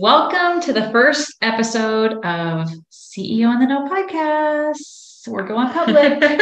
Welcome 0.00 0.62
to 0.62 0.72
the 0.72 0.90
first 0.92 1.36
episode 1.42 2.24
of 2.24 2.70
CEO 2.90 3.52
in 3.52 3.60
the 3.60 3.66
Know 3.66 3.86
podcast. 3.86 5.28
We're 5.28 5.46
going 5.46 5.68
public. 5.68 6.40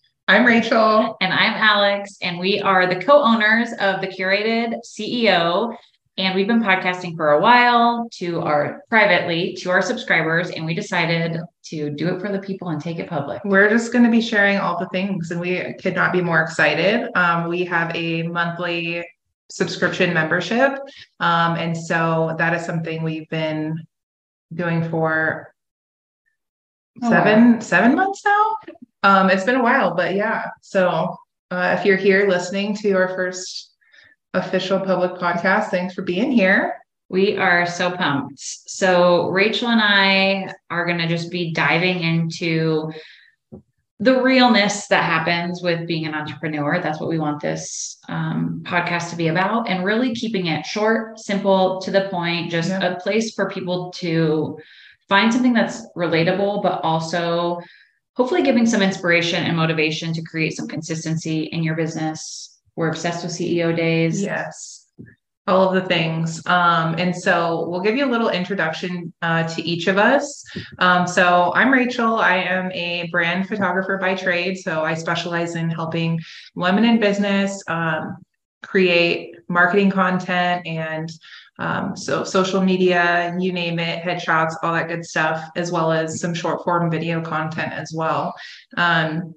I'm 0.26 0.44
Rachel. 0.44 1.16
And 1.20 1.32
I'm 1.32 1.54
Alex. 1.54 2.16
And 2.20 2.40
we 2.40 2.60
are 2.60 2.92
the 2.92 3.00
co 3.00 3.22
owners 3.22 3.68
of 3.78 4.00
the 4.00 4.08
Curated 4.08 4.74
CEO. 4.84 5.76
And 6.18 6.34
we've 6.34 6.48
been 6.48 6.64
podcasting 6.64 7.14
for 7.14 7.30
a 7.30 7.40
while 7.40 8.08
to 8.14 8.40
our 8.40 8.82
privately 8.88 9.54
to 9.60 9.70
our 9.70 9.82
subscribers. 9.82 10.50
And 10.50 10.66
we 10.66 10.74
decided 10.74 11.38
to 11.66 11.90
do 11.90 12.08
it 12.16 12.20
for 12.20 12.32
the 12.32 12.40
people 12.40 12.70
and 12.70 12.80
take 12.80 12.98
it 12.98 13.08
public. 13.08 13.40
We're 13.44 13.70
just 13.70 13.92
going 13.92 14.04
to 14.04 14.10
be 14.10 14.20
sharing 14.20 14.58
all 14.58 14.80
the 14.80 14.88
things, 14.88 15.30
and 15.30 15.40
we 15.40 15.74
could 15.74 15.94
not 15.94 16.12
be 16.12 16.22
more 16.22 16.42
excited. 16.42 17.08
Um, 17.14 17.48
we 17.48 17.64
have 17.66 17.94
a 17.94 18.24
monthly 18.24 19.04
subscription 19.50 20.14
membership. 20.14 20.78
Um, 21.18 21.56
and 21.56 21.76
so 21.76 22.34
that 22.38 22.54
is 22.54 22.64
something 22.64 23.02
we've 23.02 23.28
been 23.28 23.86
doing 24.54 24.88
for 24.88 25.54
oh, 27.02 27.10
seven 27.10 27.54
wow. 27.54 27.60
seven 27.60 27.94
months 27.94 28.24
now. 28.24 28.56
Um, 29.02 29.30
it's 29.30 29.44
been 29.44 29.56
a 29.56 29.62
while, 29.62 29.94
but 29.94 30.14
yeah. 30.14 30.46
So 30.62 31.16
uh, 31.50 31.76
if 31.78 31.84
you're 31.84 31.96
here 31.96 32.28
listening 32.28 32.74
to 32.76 32.92
our 32.92 33.08
first 33.08 33.74
official 34.34 34.80
public 34.80 35.12
podcast, 35.20 35.68
thanks 35.70 35.94
for 35.94 36.02
being 36.02 36.30
here. 36.30 36.76
We 37.08 37.36
are 37.38 37.66
so 37.66 37.90
pumped. 37.90 38.38
So 38.38 39.28
Rachel 39.30 39.68
and 39.68 39.80
I 39.80 40.54
are 40.70 40.86
going 40.86 40.98
to 40.98 41.08
just 41.08 41.30
be 41.30 41.52
diving 41.52 42.02
into 42.02 42.92
the 44.02 44.22
realness 44.22 44.86
that 44.88 45.04
happens 45.04 45.62
with 45.62 45.86
being 45.86 46.06
an 46.06 46.14
entrepreneur. 46.14 46.80
That's 46.80 46.98
what 46.98 47.10
we 47.10 47.18
want 47.18 47.40
this 47.40 47.98
um, 48.08 48.62
podcast 48.64 49.10
to 49.10 49.16
be 49.16 49.28
about, 49.28 49.68
and 49.68 49.84
really 49.84 50.14
keeping 50.14 50.46
it 50.46 50.64
short, 50.64 51.18
simple, 51.18 51.80
to 51.82 51.90
the 51.90 52.08
point, 52.08 52.50
just 52.50 52.70
yeah. 52.70 52.82
a 52.82 52.98
place 52.98 53.34
for 53.34 53.50
people 53.50 53.92
to 53.96 54.58
find 55.08 55.30
something 55.32 55.52
that's 55.52 55.86
relatable, 55.94 56.62
but 56.62 56.80
also 56.82 57.60
hopefully 58.14 58.42
giving 58.42 58.64
some 58.64 58.80
inspiration 58.80 59.44
and 59.44 59.56
motivation 59.56 60.14
to 60.14 60.22
create 60.22 60.56
some 60.56 60.66
consistency 60.66 61.42
in 61.44 61.62
your 61.62 61.76
business. 61.76 62.58
We're 62.76 62.88
obsessed 62.88 63.22
with 63.22 63.32
CEO 63.32 63.76
days. 63.76 64.22
Yes 64.22 64.79
all 65.46 65.68
of 65.68 65.74
the 65.74 65.88
things. 65.88 66.44
Um, 66.46 66.94
and 66.98 67.14
so 67.14 67.66
we'll 67.68 67.80
give 67.80 67.96
you 67.96 68.04
a 68.04 68.10
little 68.10 68.28
introduction 68.28 69.12
uh, 69.22 69.44
to 69.48 69.62
each 69.62 69.86
of 69.88 69.98
us. 69.98 70.44
Um, 70.78 71.06
so 71.06 71.52
I'm 71.54 71.72
Rachel. 71.72 72.16
I 72.16 72.36
am 72.36 72.70
a 72.72 73.08
brand 73.10 73.48
photographer 73.48 73.98
by 73.98 74.14
trade. 74.14 74.58
So 74.58 74.84
I 74.84 74.94
specialize 74.94 75.56
in 75.56 75.70
helping 75.70 76.20
women 76.54 76.84
in 76.84 77.00
business 77.00 77.62
um, 77.68 78.18
create 78.62 79.34
marketing 79.48 79.90
content 79.90 80.66
and 80.66 81.10
um, 81.58 81.94
so 81.94 82.24
social 82.24 82.62
media, 82.62 83.36
you 83.38 83.52
name 83.52 83.78
it, 83.78 84.02
headshots, 84.02 84.54
all 84.62 84.72
that 84.72 84.88
good 84.88 85.04
stuff, 85.04 85.44
as 85.56 85.70
well 85.70 85.92
as 85.92 86.18
some 86.18 86.32
short 86.32 86.64
form 86.64 86.90
video 86.90 87.20
content 87.20 87.72
as 87.72 87.92
well. 87.94 88.34
Um, 88.78 89.34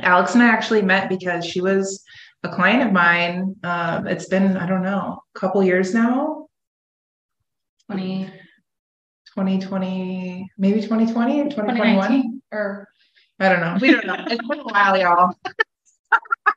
Alex 0.00 0.34
and 0.34 0.42
I 0.42 0.46
actually 0.46 0.82
met 0.82 1.08
because 1.08 1.44
she 1.44 1.60
was 1.60 2.04
a 2.46 2.54
client 2.54 2.82
of 2.82 2.92
mine. 2.92 3.56
Uh, 3.62 4.02
it's 4.06 4.28
been, 4.28 4.56
I 4.56 4.66
don't 4.66 4.82
know, 4.82 5.20
a 5.34 5.38
couple 5.38 5.62
years 5.62 5.94
now. 5.94 6.46
20, 7.90 8.24
2020, 9.34 10.50
maybe 10.58 10.80
2020 10.80 11.40
or 11.40 11.44
2021 11.44 12.40
or 12.52 12.88
I 13.38 13.48
don't 13.48 13.60
know. 13.60 13.76
We 13.80 13.92
don't 13.92 14.06
know. 14.06 14.16
it's 14.26 14.48
been 14.48 14.60
a 14.60 14.64
while, 14.64 14.98
y'all. 14.98 15.34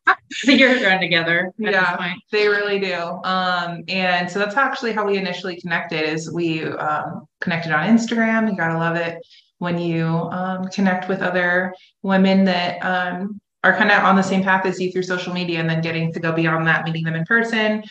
the 0.45 0.55
years 0.55 0.81
run 0.83 1.01
together. 1.01 1.51
Yeah, 1.57 2.13
they 2.31 2.47
really 2.47 2.79
do. 2.79 2.95
Um, 2.95 3.83
and 3.87 4.29
so 4.31 4.39
that's 4.39 4.55
actually 4.55 4.93
how 4.93 5.05
we 5.05 5.17
initially 5.17 5.59
connected. 5.59 6.03
Is 6.03 6.31
we 6.31 6.63
um, 6.63 7.27
connected 7.41 7.73
on 7.73 7.85
Instagram. 7.89 8.49
You 8.49 8.55
gotta 8.55 8.77
love 8.77 8.95
it 8.95 9.17
when 9.57 9.77
you 9.77 10.07
um, 10.07 10.65
connect 10.69 11.09
with 11.09 11.21
other 11.21 11.73
women 12.01 12.45
that 12.45 12.79
um, 12.83 13.41
are 13.63 13.75
kind 13.75 13.91
of 13.91 14.03
on 14.03 14.15
the 14.15 14.21
same 14.21 14.43
path 14.43 14.65
as 14.65 14.79
you 14.79 14.91
through 14.91 15.03
social 15.03 15.33
media 15.33 15.59
and 15.59 15.69
then 15.69 15.81
getting 15.81 16.13
to 16.13 16.19
go 16.19 16.31
beyond 16.31 16.67
that, 16.67 16.85
meeting 16.85 17.03
them 17.03 17.15
in 17.15 17.25
person, 17.25 17.83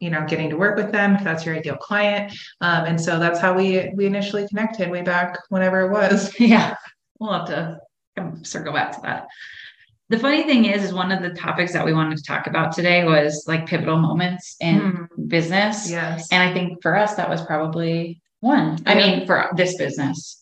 you 0.00 0.10
know, 0.10 0.24
getting 0.26 0.50
to 0.50 0.56
work 0.56 0.76
with 0.76 0.92
them 0.92 1.14
if 1.14 1.24
that's 1.24 1.44
your 1.44 1.54
ideal 1.54 1.76
client. 1.76 2.32
Um, 2.60 2.86
and 2.86 3.00
so 3.00 3.18
that's 3.18 3.40
how 3.40 3.54
we 3.54 3.90
we 3.94 4.06
initially 4.06 4.48
connected 4.48 4.90
way 4.90 5.02
back 5.02 5.38
whenever 5.48 5.82
it 5.82 5.92
was. 5.92 6.34
Yeah. 6.40 6.74
We'll 7.20 7.32
have 7.32 7.46
to 7.46 7.78
circle 8.42 8.72
back 8.72 8.92
to 8.96 9.00
that. 9.02 9.26
The 10.10 10.18
funny 10.18 10.42
thing 10.42 10.66
is, 10.66 10.84
is 10.84 10.92
one 10.92 11.12
of 11.12 11.22
the 11.22 11.30
topics 11.30 11.72
that 11.72 11.84
we 11.84 11.94
wanted 11.94 12.18
to 12.18 12.24
talk 12.24 12.46
about 12.46 12.72
today 12.72 13.04
was 13.04 13.44
like 13.46 13.66
pivotal 13.66 13.98
moments 13.98 14.56
in 14.60 14.80
mm. 14.80 15.28
business. 15.28 15.90
Yes. 15.90 16.28
And 16.30 16.42
I 16.42 16.52
think 16.52 16.82
for 16.82 16.96
us, 16.96 17.14
that 17.14 17.30
was 17.30 17.40
probably 17.42 18.20
one. 18.40 18.78
I 18.84 18.94
mean, 18.94 19.26
for 19.26 19.48
this 19.56 19.76
business 19.76 20.40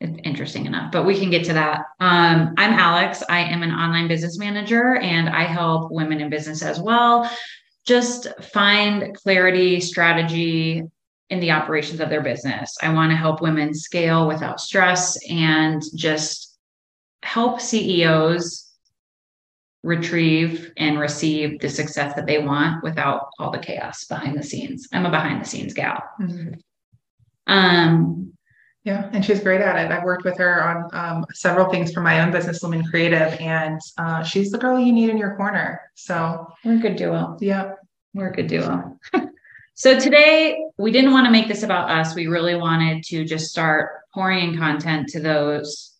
interesting 0.00 0.66
enough, 0.66 0.92
but 0.92 1.04
we 1.04 1.18
can 1.18 1.30
get 1.30 1.44
to 1.44 1.52
that. 1.54 1.80
Um, 1.98 2.54
I'm 2.56 2.72
Alex. 2.72 3.22
I 3.28 3.40
am 3.40 3.62
an 3.62 3.72
online 3.72 4.06
business 4.06 4.38
manager 4.38 4.96
and 4.96 5.28
I 5.28 5.42
help 5.42 5.90
women 5.90 6.20
in 6.20 6.30
business 6.30 6.62
as 6.62 6.78
well 6.80 7.28
just 7.88 8.28
find 8.42 9.16
clarity, 9.16 9.80
strategy 9.80 10.82
in 11.30 11.40
the 11.40 11.50
operations 11.50 12.00
of 12.00 12.10
their 12.10 12.22
business. 12.22 12.76
I 12.82 12.92
want 12.92 13.10
to 13.10 13.16
help 13.16 13.40
women 13.40 13.74
scale 13.74 14.28
without 14.28 14.60
stress 14.60 15.18
and 15.28 15.82
just 15.96 16.58
help 17.22 17.60
CEOs 17.60 18.70
retrieve 19.82 20.72
and 20.76 20.98
receive 20.98 21.60
the 21.60 21.68
success 21.68 22.14
that 22.14 22.26
they 22.26 22.38
want 22.38 22.82
without 22.82 23.30
all 23.38 23.50
the 23.50 23.58
chaos 23.58 24.04
behind 24.04 24.38
the 24.38 24.42
scenes. 24.42 24.86
I'm 24.92 25.06
a 25.06 25.10
behind 25.10 25.40
the 25.40 25.48
scenes 25.48 25.72
gal. 25.72 26.02
Mm-hmm. 26.20 26.54
Um, 27.46 28.32
yeah, 28.84 29.10
and 29.12 29.24
she's 29.24 29.40
great 29.40 29.60
at 29.60 29.76
it. 29.76 29.90
I've 29.90 30.04
worked 30.04 30.24
with 30.24 30.38
her 30.38 30.62
on 30.62 30.90
um, 30.92 31.26
several 31.34 31.68
things 31.70 31.92
for 31.92 32.00
my 32.00 32.20
own 32.20 32.30
business, 32.30 32.62
Lumen 32.62 32.84
Creative, 32.84 33.38
and 33.40 33.80
uh, 33.98 34.22
she's 34.22 34.50
the 34.50 34.58
girl 34.58 34.78
you 34.78 34.92
need 34.92 35.10
in 35.10 35.18
your 35.18 35.36
corner. 35.36 35.80
So 35.94 36.46
we're 36.64 36.76
a 36.76 36.78
good 36.78 36.96
duo. 36.96 37.36
Yeah, 37.40 37.72
we're 38.14 38.30
a 38.30 38.32
good 38.32 38.46
duo. 38.46 38.98
so 39.74 39.98
today 39.98 40.64
we 40.78 40.92
didn't 40.92 41.12
want 41.12 41.26
to 41.26 41.30
make 41.30 41.48
this 41.48 41.64
about 41.64 41.90
us. 41.90 42.14
We 42.14 42.28
really 42.28 42.54
wanted 42.54 43.02
to 43.04 43.24
just 43.24 43.50
start 43.50 43.90
pouring 44.14 44.50
in 44.50 44.58
content 44.58 45.08
to 45.08 45.20
those 45.20 45.94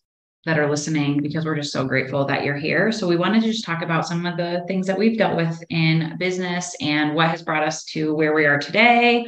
that 0.45 0.57
are 0.57 0.69
listening 0.69 1.21
because 1.21 1.45
we're 1.45 1.55
just 1.55 1.73
so 1.73 1.85
grateful 1.85 2.25
that 2.25 2.43
you're 2.43 2.57
here. 2.57 2.91
So 2.91 3.07
we 3.07 3.17
wanted 3.17 3.43
to 3.43 3.51
just 3.51 3.65
talk 3.65 3.83
about 3.83 4.07
some 4.07 4.25
of 4.25 4.37
the 4.37 4.63
things 4.67 4.87
that 4.87 4.97
we've 4.97 5.17
dealt 5.17 5.35
with 5.35 5.61
in 5.69 6.15
business 6.17 6.75
and 6.79 7.13
what 7.13 7.27
has 7.27 7.43
brought 7.43 7.63
us 7.63 7.83
to 7.85 8.15
where 8.15 8.33
we 8.33 8.45
are 8.45 8.57
today 8.57 9.27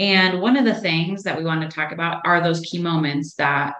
and 0.00 0.40
one 0.40 0.56
of 0.56 0.64
the 0.64 0.74
things 0.74 1.22
that 1.22 1.38
we 1.38 1.44
want 1.44 1.62
to 1.62 1.74
talk 1.74 1.92
about 1.92 2.22
are 2.24 2.42
those 2.42 2.60
key 2.60 2.78
moments 2.78 3.34
that 3.34 3.74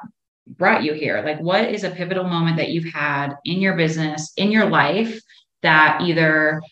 brought 0.46 0.84
you 0.84 0.92
here. 0.92 1.22
Like, 1.24 1.40
what 1.40 1.64
is 1.70 1.84
a 1.84 1.90
pivotal 1.90 2.24
moment 2.24 2.56
that 2.58 2.70
you've 2.70 2.92
had 2.92 3.34
in 3.44 3.60
your 3.60 3.76
business, 3.76 4.32
in 4.36 4.52
your 4.52 4.66
life, 4.66 5.20
that 5.62 6.02
either 6.02 6.62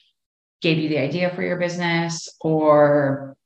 gave 0.60 0.78
you 0.78 0.88
the 0.88 0.98
idea 0.98 1.30
for 1.30 1.42
your 1.42 1.56
business 1.56 2.28
or 2.40 3.36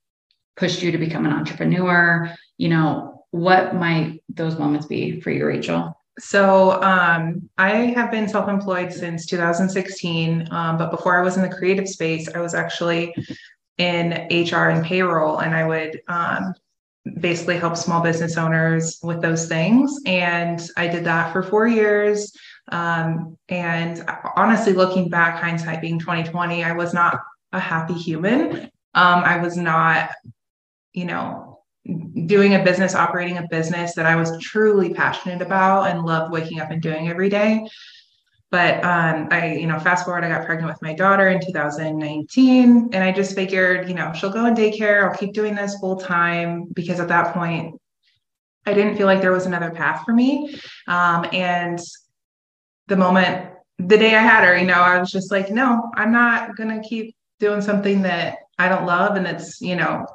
pushed 0.56 0.82
you 0.82 0.92
to 0.92 0.98
become 0.98 1.24
an 1.24 1.32
entrepreneur? 1.32 2.34
You 2.58 2.68
know, 2.68 3.24
what 3.30 3.74
might 3.74 4.22
those 4.28 4.58
moments 4.58 4.86
be 4.86 5.20
for 5.20 5.30
you, 5.30 5.46
Rachel? 5.46 5.94
So 6.18 6.82
um, 6.82 7.48
I 7.58 7.70
have 7.94 8.10
been 8.10 8.28
self-employed 8.28 8.92
since 8.92 9.26
2016, 9.26 10.48
um, 10.50 10.78
but 10.78 10.90
before 10.90 11.18
I 11.18 11.22
was 11.22 11.36
in 11.36 11.42
the 11.42 11.54
creative 11.54 11.86
space, 11.86 12.26
I 12.34 12.40
was 12.40 12.54
actually 12.54 13.14
in 13.78 14.26
HR 14.30 14.70
and 14.70 14.84
payroll, 14.84 15.38
and 15.38 15.54
I 15.54 15.66
would 15.66 16.00
um, 16.08 16.54
basically 17.20 17.58
help 17.58 17.76
small 17.76 18.02
business 18.02 18.36
owners 18.36 18.98
with 19.02 19.22
those 19.22 19.46
things. 19.46 19.98
And 20.06 20.60
I 20.76 20.88
did 20.88 21.04
that 21.04 21.32
for 21.32 21.42
four 21.42 21.66
years. 21.68 22.32
Um, 22.72 23.36
and 23.48 24.04
honestly, 24.36 24.72
looking 24.72 25.08
back, 25.08 25.40
hindsight 25.40 25.80
being 25.80 25.98
2020, 25.98 26.64
I 26.64 26.72
was 26.72 26.92
not 26.92 27.20
a 27.52 27.60
happy 27.60 27.94
human. 27.94 28.70
Um, 28.94 29.22
I 29.24 29.38
was 29.38 29.56
not, 29.56 30.10
you 30.92 31.04
know, 31.04 31.60
doing 32.26 32.54
a 32.54 32.64
business, 32.64 32.94
operating 32.94 33.38
a 33.38 33.46
business 33.48 33.94
that 33.94 34.06
I 34.06 34.16
was 34.16 34.36
truly 34.42 34.92
passionate 34.92 35.42
about 35.42 35.84
and 35.84 36.02
loved 36.02 36.32
waking 36.32 36.60
up 36.60 36.70
and 36.70 36.82
doing 36.82 37.08
every 37.08 37.28
day. 37.28 37.68
But 38.50 38.84
um, 38.84 39.28
I, 39.30 39.54
you 39.54 39.66
know, 39.66 39.78
fast 39.80 40.04
forward, 40.04 40.22
I 40.22 40.28
got 40.28 40.46
pregnant 40.46 40.70
with 40.70 40.80
my 40.80 40.94
daughter 40.94 41.28
in 41.28 41.40
2019, 41.44 42.90
and 42.92 43.04
I 43.04 43.10
just 43.10 43.34
figured, 43.34 43.88
you 43.88 43.94
know, 43.94 44.12
she'll 44.12 44.30
go 44.30 44.46
in 44.46 44.54
daycare. 44.54 45.04
I'll 45.04 45.16
keep 45.16 45.32
doing 45.32 45.54
this 45.54 45.76
full 45.78 45.96
time 45.96 46.66
because 46.72 47.00
at 47.00 47.08
that 47.08 47.34
point, 47.34 47.74
I 48.64 48.72
didn't 48.72 48.96
feel 48.96 49.06
like 49.06 49.20
there 49.20 49.32
was 49.32 49.46
another 49.46 49.70
path 49.70 50.04
for 50.04 50.12
me. 50.12 50.54
Um, 50.86 51.26
and 51.32 51.78
the 52.86 52.96
moment, 52.96 53.52
the 53.78 53.98
day 53.98 54.14
I 54.14 54.22
had 54.22 54.44
her, 54.44 54.56
you 54.56 54.66
know, 54.66 54.74
I 54.74 54.98
was 54.98 55.10
just 55.10 55.30
like, 55.30 55.50
no, 55.50 55.90
I'm 55.94 56.12
not 56.12 56.56
gonna 56.56 56.80
keep 56.82 57.16
doing 57.40 57.60
something 57.60 58.02
that 58.02 58.38
I 58.58 58.68
don't 58.68 58.86
love, 58.86 59.16
and 59.16 59.26
it's, 59.26 59.60
you 59.60 59.76
know, 59.76 60.06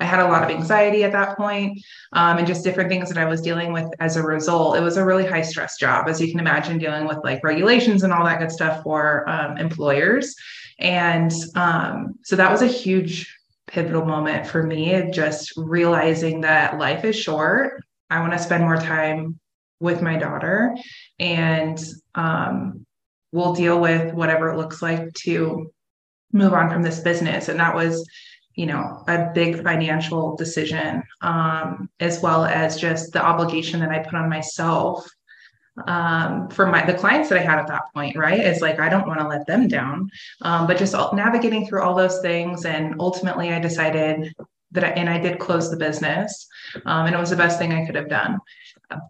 I 0.00 0.04
had 0.04 0.20
a 0.20 0.28
lot 0.28 0.42
of 0.42 0.50
anxiety 0.50 1.04
at 1.04 1.12
that 1.12 1.36
point, 1.36 1.80
um, 2.12 2.38
and 2.38 2.46
just 2.46 2.64
different 2.64 2.88
things 2.90 3.08
that 3.08 3.18
I 3.18 3.24
was 3.24 3.40
dealing 3.40 3.72
with 3.72 3.88
as 4.00 4.16
a 4.16 4.22
result. 4.22 4.76
It 4.76 4.80
was 4.82 4.96
a 4.96 5.04
really 5.04 5.26
high 5.26 5.42
stress 5.42 5.76
job, 5.78 6.08
as 6.08 6.20
you 6.20 6.30
can 6.30 6.40
imagine, 6.40 6.78
dealing 6.78 7.06
with 7.06 7.18
like 7.22 7.44
regulations 7.44 8.02
and 8.02 8.12
all 8.12 8.24
that 8.24 8.38
good 8.38 8.52
stuff 8.52 8.82
for 8.82 9.28
um, 9.28 9.58
employers. 9.58 10.34
And 10.78 11.32
um, 11.54 12.14
so 12.24 12.36
that 12.36 12.50
was 12.50 12.62
a 12.62 12.66
huge 12.66 13.34
pivotal 13.66 14.04
moment 14.04 14.46
for 14.46 14.62
me, 14.62 15.10
just 15.12 15.52
realizing 15.56 16.42
that 16.42 16.78
life 16.78 17.04
is 17.04 17.16
short. 17.16 17.82
I 18.10 18.20
want 18.20 18.32
to 18.32 18.38
spend 18.38 18.64
more 18.64 18.76
time 18.76 19.38
with 19.80 20.02
my 20.02 20.16
daughter 20.16 20.76
and 21.18 21.82
um, 22.14 22.86
we'll 23.32 23.54
deal 23.54 23.80
with 23.80 24.12
whatever 24.14 24.50
it 24.50 24.56
looks 24.56 24.82
like 24.82 25.12
to 25.14 25.72
move 26.32 26.52
on 26.52 26.70
from 26.70 26.82
this 26.82 27.00
business. 27.00 27.48
And 27.48 27.58
that 27.60 27.74
was, 27.74 28.08
you 28.54 28.66
know, 28.66 29.02
a 29.08 29.30
big 29.34 29.62
financial 29.62 30.36
decision, 30.36 31.02
um, 31.22 31.88
as 32.00 32.20
well 32.20 32.44
as 32.44 32.78
just 32.78 33.12
the 33.12 33.24
obligation 33.24 33.80
that 33.80 33.90
I 33.90 34.00
put 34.00 34.14
on 34.14 34.28
myself 34.28 35.08
um, 35.86 36.48
for 36.50 36.66
my 36.66 36.84
the 36.84 36.94
clients 36.94 37.28
that 37.30 37.38
I 37.38 37.42
had 37.42 37.58
at 37.58 37.66
that 37.68 37.84
point, 37.94 38.16
right? 38.16 38.38
It's 38.38 38.60
like 38.60 38.78
I 38.78 38.88
don't 38.88 39.06
want 39.06 39.20
to 39.20 39.28
let 39.28 39.46
them 39.46 39.68
down, 39.68 40.10
um, 40.42 40.66
but 40.66 40.76
just 40.76 40.94
all, 40.94 41.14
navigating 41.14 41.66
through 41.66 41.82
all 41.82 41.94
those 41.94 42.20
things, 42.20 42.64
and 42.66 42.96
ultimately 43.00 43.52
I 43.52 43.58
decided 43.58 44.34
that, 44.72 44.84
I, 44.84 44.88
and 44.88 45.08
I 45.08 45.18
did 45.18 45.38
close 45.38 45.70
the 45.70 45.76
business, 45.76 46.46
um, 46.84 47.06
and 47.06 47.14
it 47.14 47.18
was 47.18 47.30
the 47.30 47.36
best 47.36 47.58
thing 47.58 47.72
I 47.72 47.86
could 47.86 47.94
have 47.94 48.08
done 48.08 48.38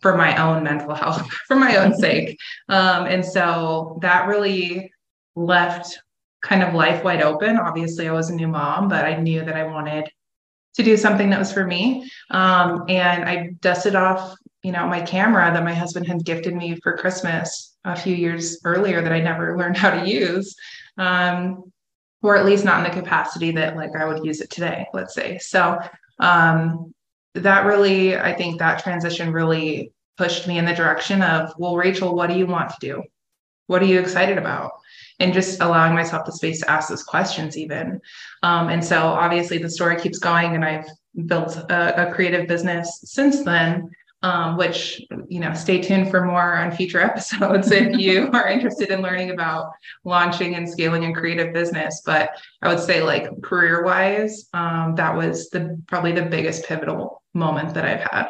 for 0.00 0.16
my 0.16 0.36
own 0.40 0.62
mental 0.62 0.94
health, 0.94 1.28
for 1.48 1.56
my 1.56 1.76
own 1.76 1.94
sake, 1.94 2.38
um, 2.68 3.06
and 3.06 3.24
so 3.24 3.98
that 4.02 4.28
really 4.28 4.92
left 5.34 6.00
kind 6.42 6.62
of 6.62 6.74
life 6.74 7.04
wide 7.04 7.22
open. 7.22 7.56
Obviously, 7.56 8.08
I 8.08 8.12
was 8.12 8.30
a 8.30 8.34
new 8.34 8.48
mom, 8.48 8.88
but 8.88 9.04
I 9.04 9.16
knew 9.16 9.44
that 9.44 9.56
I 9.56 9.64
wanted 9.64 10.08
to 10.74 10.82
do 10.82 10.96
something 10.96 11.30
that 11.30 11.38
was 11.38 11.52
for 11.52 11.66
me. 11.66 12.10
Um, 12.30 12.84
and 12.88 13.24
I 13.24 13.50
dusted 13.60 13.94
off 13.94 14.34
you 14.62 14.70
know, 14.70 14.86
my 14.86 15.00
camera 15.00 15.52
that 15.52 15.64
my 15.64 15.74
husband 15.74 16.06
had 16.06 16.24
gifted 16.24 16.54
me 16.54 16.78
for 16.82 16.96
Christmas 16.96 17.76
a 17.84 17.96
few 17.96 18.14
years 18.14 18.60
earlier 18.64 19.02
that 19.02 19.12
I 19.12 19.20
never 19.20 19.56
learned 19.58 19.76
how 19.76 19.90
to 19.90 20.08
use. 20.08 20.54
Um, 20.96 21.64
or 22.22 22.36
at 22.36 22.46
least 22.46 22.64
not 22.64 22.78
in 22.78 22.84
the 22.84 23.00
capacity 23.00 23.50
that 23.50 23.76
like 23.76 23.96
I 23.96 24.06
would 24.06 24.24
use 24.24 24.40
it 24.40 24.48
today, 24.48 24.86
let's 24.94 25.12
say. 25.12 25.38
So 25.38 25.80
um, 26.20 26.94
that 27.34 27.66
really, 27.66 28.16
I 28.16 28.32
think 28.32 28.60
that 28.60 28.80
transition 28.80 29.32
really 29.32 29.90
pushed 30.16 30.46
me 30.46 30.58
in 30.58 30.64
the 30.64 30.74
direction 30.74 31.20
of, 31.20 31.52
well, 31.58 31.74
Rachel, 31.74 32.14
what 32.14 32.30
do 32.30 32.38
you 32.38 32.46
want 32.46 32.70
to 32.70 32.76
do? 32.78 33.02
What 33.66 33.82
are 33.82 33.86
you 33.86 33.98
excited 33.98 34.38
about? 34.38 34.70
And 35.20 35.32
just 35.32 35.60
allowing 35.60 35.94
myself 35.94 36.24
the 36.26 36.32
space 36.32 36.60
to 36.60 36.70
ask 36.70 36.88
those 36.88 37.04
questions, 37.04 37.56
even. 37.56 38.00
Um, 38.42 38.68
and 38.68 38.84
so, 38.84 38.98
obviously, 38.98 39.58
the 39.58 39.70
story 39.70 40.00
keeps 40.00 40.18
going, 40.18 40.54
and 40.54 40.64
I've 40.64 40.86
built 41.26 41.56
a, 41.56 42.08
a 42.08 42.12
creative 42.12 42.48
business 42.48 43.00
since 43.04 43.44
then 43.44 43.90
um, 44.22 44.56
which 44.56 45.02
you 45.28 45.40
know 45.40 45.52
stay 45.52 45.80
tuned 45.80 46.10
for 46.10 46.24
more 46.24 46.56
on 46.56 46.70
future 46.70 47.00
episodes 47.10 47.70
if 47.70 47.98
you 47.98 48.30
are 48.32 48.48
interested 48.48 48.90
in 48.90 49.02
learning 49.02 49.30
about 49.30 49.72
launching 50.04 50.54
and 50.54 50.68
scaling 50.68 51.04
a 51.04 51.12
creative 51.12 51.52
business 51.52 52.02
but 52.04 52.30
i 52.62 52.68
would 52.68 52.80
say 52.80 53.02
like 53.02 53.28
career 53.42 53.84
wise 53.84 54.48
um, 54.54 54.94
that 54.94 55.14
was 55.14 55.50
the 55.50 55.80
probably 55.86 56.12
the 56.12 56.22
biggest 56.22 56.64
pivotal 56.64 57.22
moment 57.34 57.74
that 57.74 57.84
i've 57.84 58.06
had 58.10 58.28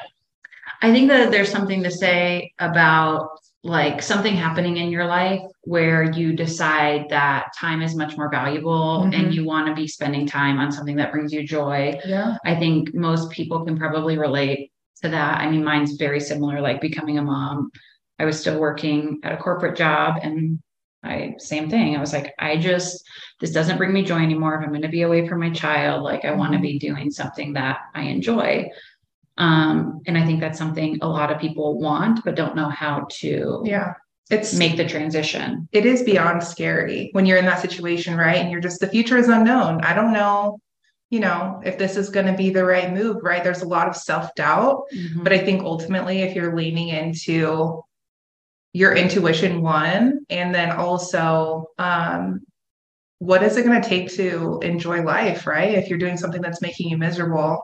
i 0.81 0.91
think 0.93 1.09
that 1.09 1.31
there's 1.31 1.51
something 1.51 1.83
to 1.83 1.91
say 1.91 2.53
about 2.59 3.31
like 3.65 4.03
something 4.03 4.35
happening 4.35 4.79
in 4.79 4.91
your 4.91 5.07
life 5.07 5.43
where 5.63 6.11
you 6.11 6.33
decide 6.33 7.09
that 7.11 7.53
time 7.57 7.81
is 7.81 7.95
much 7.95 8.17
more 8.17 8.29
valuable 8.29 9.05
mm-hmm. 9.05 9.13
and 9.13 9.35
you 9.35 9.45
want 9.45 9.69
to 9.69 9.75
be 9.75 9.87
spending 9.87 10.27
time 10.27 10.59
on 10.59 10.73
something 10.73 10.97
that 10.97 11.13
brings 11.13 11.33
you 11.33 11.47
joy. 11.47 11.99
Yeah. 12.05 12.37
I 12.45 12.57
think 12.57 12.93
most 12.93 13.31
people 13.31 13.65
can 13.65 13.79
probably 13.79 14.19
relate 14.19 14.73
to 15.03 15.09
that. 15.09 15.39
I 15.39 15.49
mean, 15.49 15.63
mine's 15.63 15.93
very 15.93 16.19
similar, 16.19 16.61
like 16.61 16.81
becoming 16.81 17.19
a 17.19 17.23
mom. 17.23 17.71
I 18.19 18.25
was 18.25 18.41
still 18.41 18.59
working 18.59 19.21
at 19.23 19.33
a 19.33 19.37
corporate 19.37 19.77
job 19.77 20.19
and 20.23 20.61
I 21.05 21.35
same 21.39 21.69
thing. 21.69 21.97
I 21.97 22.01
was 22.01 22.13
like, 22.13 22.35
I 22.39 22.57
just 22.57 23.05
this 23.41 23.51
doesn't 23.51 23.79
bring 23.79 23.93
me 23.93 24.05
joy 24.05 24.19
anymore. 24.19 24.55
If 24.55 24.63
I'm 24.63 24.71
going 24.71 24.83
to 24.83 24.89
be 24.89 25.03
away 25.03 25.27
from 25.27 25.41
my 25.41 25.51
child, 25.51 26.03
like 26.03 26.25
I 26.25 26.33
want 26.33 26.53
to 26.53 26.61
be 26.61 26.79
doing 26.79 27.11
something 27.11 27.53
that 27.55 27.79
I 27.95 28.03
enjoy. 28.03 28.69
Um, 29.43 30.01
and 30.07 30.17
I 30.17 30.25
think 30.25 30.41
that's 30.41 30.59
something 30.59 30.99
a 31.03 31.09
lot 31.09 31.33
of 31.33 31.41
people 31.41 31.79
want, 31.79 32.25
but 32.25 32.37
don't 32.37 32.57
know 32.57 32.69
how 32.69 33.07
to 33.21 33.63
yeah 33.65 33.95
it's 34.31 34.55
make 34.55 34.77
the 34.77 34.87
transition. 34.87 35.69
It 35.73 35.85
is 35.85 36.03
beyond 36.03 36.43
scary 36.43 37.11
when 37.13 37.27
you're 37.27 37.39
in 37.39 37.45
that 37.45 37.61
situation, 37.61 38.17
right? 38.17 38.39
And 38.39 38.51
you're 38.51 38.61
just 38.61 38.81
the 38.81 38.87
future 38.87 39.19
is 39.19 39.29
unknown. 39.29 39.83
I 39.83 39.95
don't 39.95 40.13
know 40.13 40.59
you 41.13 41.21
know, 41.21 41.61
if 41.63 41.77
this 41.77 41.99
is 41.99 42.09
going 42.09 42.25
to 42.25 42.33
be 42.33 42.49
the 42.49 42.65
right 42.65 42.91
move, 42.91 43.19
right? 43.23 43.45
There's 43.45 43.61
a 43.61 43.69
lot 43.69 43.87
of 43.87 43.95
self 43.95 44.35
doubt. 44.35 44.85
Mm-hmm. 44.95 45.23
But 45.23 45.35
I 45.35 45.39
think 45.39 45.63
ultimately, 45.63 46.23
if 46.23 46.35
you're 46.35 46.57
leaning 46.57 46.89
into 46.89 47.83
your 48.73 48.95
intuition, 48.95 49.61
one, 49.61 50.25
and 50.31 50.55
then 50.55 50.71
also, 50.71 51.67
um, 51.77 52.41
what 53.19 53.43
is 53.43 53.59
it 53.59 53.67
going 53.67 53.81
to 53.81 53.87
take 53.87 54.11
to 54.13 54.59
enjoy 54.63 55.03
life, 55.03 55.47
right? 55.47 55.75
If 55.75 55.91
you're 55.91 55.99
doing 55.99 56.17
something 56.17 56.41
that's 56.41 56.63
making 56.63 56.89
you 56.89 56.97
miserable, 56.97 57.63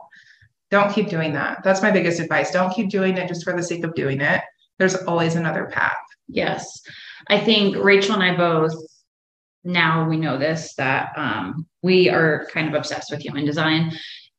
don't 0.71 0.93
keep 0.93 1.09
doing 1.09 1.33
that. 1.33 1.63
That's 1.63 1.81
my 1.81 1.91
biggest 1.91 2.19
advice. 2.19 2.51
Don't 2.51 2.73
keep 2.73 2.89
doing 2.89 3.17
it 3.17 3.27
just 3.27 3.43
for 3.43 3.53
the 3.53 3.63
sake 3.63 3.83
of 3.83 3.95
doing 3.95 4.21
it. 4.21 4.41
There's 4.77 4.95
always 4.95 5.35
another 5.35 5.65
path. 5.65 5.97
Yes. 6.27 6.81
I 7.27 7.39
think 7.39 7.75
Rachel 7.77 8.15
and 8.15 8.23
I 8.23 8.35
both 8.35 8.73
now 9.63 10.07
we 10.07 10.17
know 10.17 10.37
this 10.37 10.73
that 10.75 11.11
um, 11.17 11.67
we 11.81 12.09
are 12.09 12.47
kind 12.53 12.67
of 12.67 12.73
obsessed 12.73 13.11
with 13.11 13.21
human 13.21 13.45
design 13.45 13.91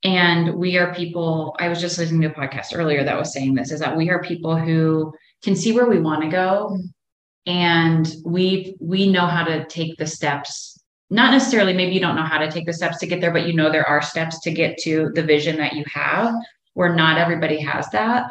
and 0.03 0.55
we 0.55 0.79
are 0.79 0.95
people 0.95 1.55
i 1.59 1.69
was 1.69 1.81
just 1.81 1.99
listening 1.99 2.23
to 2.23 2.29
a 2.29 2.35
podcast 2.35 2.69
earlier 2.75 3.05
that 3.05 3.19
was 3.19 3.33
saying 3.33 3.55
this 3.55 3.71
is 3.71 3.81
that 3.81 3.97
we 3.97 4.09
are 4.09 4.23
people 4.23 4.57
who 4.57 5.13
can 5.43 5.55
see 5.55 5.73
where 5.73 5.87
we 5.87 6.01
want 6.01 6.23
to 6.23 6.29
go 6.29 6.79
and 7.47 8.15
we 8.25 8.75
we 8.81 9.11
know 9.11 9.27
how 9.27 9.45
to 9.45 9.67
take 9.67 9.97
the 9.99 10.07
steps 10.07 10.80
not 11.11 11.33
necessarily 11.33 11.73
maybe 11.73 11.93
you 11.93 12.01
don't 12.01 12.17
know 12.17 12.23
how 12.23 12.39
to 12.39 12.51
take 12.51 12.67
the 12.67 12.73
steps 12.73 12.99
to 12.99 13.07
get 13.07 13.21
there 13.21 13.33
but 13.33 13.47
you 13.47 13.53
know 13.53 13.71
there 13.71 13.87
are 13.87 14.01
steps 14.01 14.41
to 14.41 14.51
get 14.51 14.79
to 14.79 15.11
the 15.15 15.23
vision 15.23 15.57
that 15.57 15.75
you 15.75 15.85
have 15.93 16.35
where 16.75 16.95
not 16.95 17.19
everybody 17.19 17.61
has 17.61 17.89
that. 17.91 18.31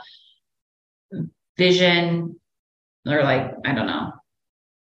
Vision 1.58 2.40
or 3.06 3.24
like 3.24 3.52
i 3.66 3.74
don't 3.74 3.88
know 3.88 4.14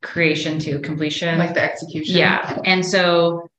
creation 0.02 0.60
to 0.60 0.80
completion. 0.80 1.38
Like 1.38 1.54
the 1.54 1.64
execution. 1.64 2.18
Yeah. 2.18 2.60
And 2.66 2.86
so 2.86 3.50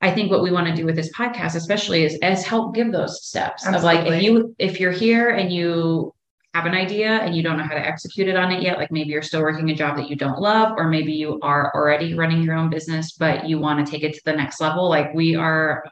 I 0.00 0.12
think 0.12 0.30
what 0.30 0.42
we 0.42 0.50
want 0.50 0.66
to 0.68 0.74
do 0.74 0.84
with 0.84 0.96
this 0.96 1.12
podcast, 1.12 1.54
especially, 1.56 2.04
is 2.04 2.18
as 2.22 2.44
help 2.44 2.74
give 2.74 2.92
those 2.92 3.24
steps 3.24 3.66
Absolutely. 3.66 3.98
of 3.98 4.04
like 4.04 4.14
if 4.14 4.22
you 4.22 4.54
if 4.58 4.80
you're 4.80 4.92
here 4.92 5.30
and 5.30 5.52
you 5.52 6.13
have 6.54 6.66
an 6.66 6.74
idea 6.74 7.08
and 7.08 7.36
you 7.36 7.42
don't 7.42 7.58
know 7.58 7.64
how 7.64 7.74
to 7.74 7.86
execute 7.86 8.28
it 8.28 8.36
on 8.36 8.52
it 8.52 8.62
yet, 8.62 8.78
like 8.78 8.92
maybe 8.92 9.10
you're 9.10 9.22
still 9.22 9.42
working 9.42 9.68
a 9.70 9.74
job 9.74 9.96
that 9.96 10.08
you 10.08 10.14
don't 10.14 10.40
love, 10.40 10.74
or 10.76 10.88
maybe 10.88 11.12
you 11.12 11.40
are 11.42 11.72
already 11.74 12.14
running 12.14 12.42
your 12.42 12.54
own 12.54 12.70
business, 12.70 13.12
but 13.12 13.48
you 13.48 13.58
want 13.58 13.84
to 13.84 13.90
take 13.90 14.04
it 14.04 14.14
to 14.14 14.20
the 14.24 14.32
next 14.32 14.60
level. 14.60 14.88
Like 14.88 15.12
we 15.12 15.34
are, 15.34 15.84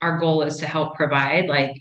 our 0.00 0.18
goal 0.18 0.42
is 0.42 0.56
to 0.58 0.66
help 0.66 0.94
provide 0.94 1.46
like 1.46 1.72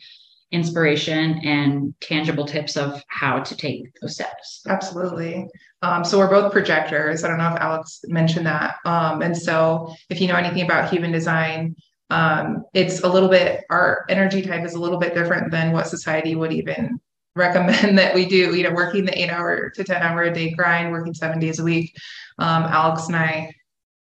inspiration 0.52 1.40
and 1.46 1.96
tangible 2.02 2.46
tips 2.46 2.76
of 2.76 3.02
how 3.08 3.40
to 3.40 3.56
take 3.56 3.84
those 4.02 4.16
steps. 4.16 4.62
Absolutely. 4.68 5.48
Um, 5.82 6.04
so 6.04 6.18
we're 6.18 6.30
both 6.30 6.52
projectors. 6.52 7.24
I 7.24 7.30
don't 7.30 7.38
know 7.38 7.54
if 7.54 7.62
Alex 7.62 8.02
mentioned 8.08 8.46
that. 8.46 8.76
Um, 8.84 9.22
and 9.22 9.38
so 9.38 9.96
if 10.10 10.20
you 10.20 10.28
know 10.28 10.36
anything 10.36 10.64
about 10.64 10.90
human 10.90 11.14
design, 11.14 11.78
um, 12.10 12.64
it's 12.74 13.02
a 13.02 13.08
little 13.08 13.30
bit, 13.30 13.64
our 13.70 14.06
energy 14.10 14.42
type 14.42 14.66
is 14.66 14.74
a 14.74 14.80
little 14.80 15.00
bit 15.00 15.14
different 15.14 15.52
than 15.52 15.72
what 15.72 15.88
society 15.88 16.36
would 16.36 16.52
even 16.52 17.00
recommend 17.38 17.98
that 18.00 18.14
we 18.14 18.26
do, 18.26 18.56
you 18.56 18.64
know, 18.64 18.74
working 18.74 19.06
the 19.06 19.18
eight 19.20 19.30
hour 19.30 19.70
to 19.70 19.84
10 19.84 20.02
hour 20.02 20.24
a 20.24 20.34
day 20.34 20.52
grind, 20.52 20.92
working 20.92 21.14
seven 21.14 21.40
days 21.40 21.60
a 21.60 21.64
week. 21.64 21.96
Um, 22.40 22.64
Alex 22.64 23.08
and 23.08 23.16
I, 23.16 23.54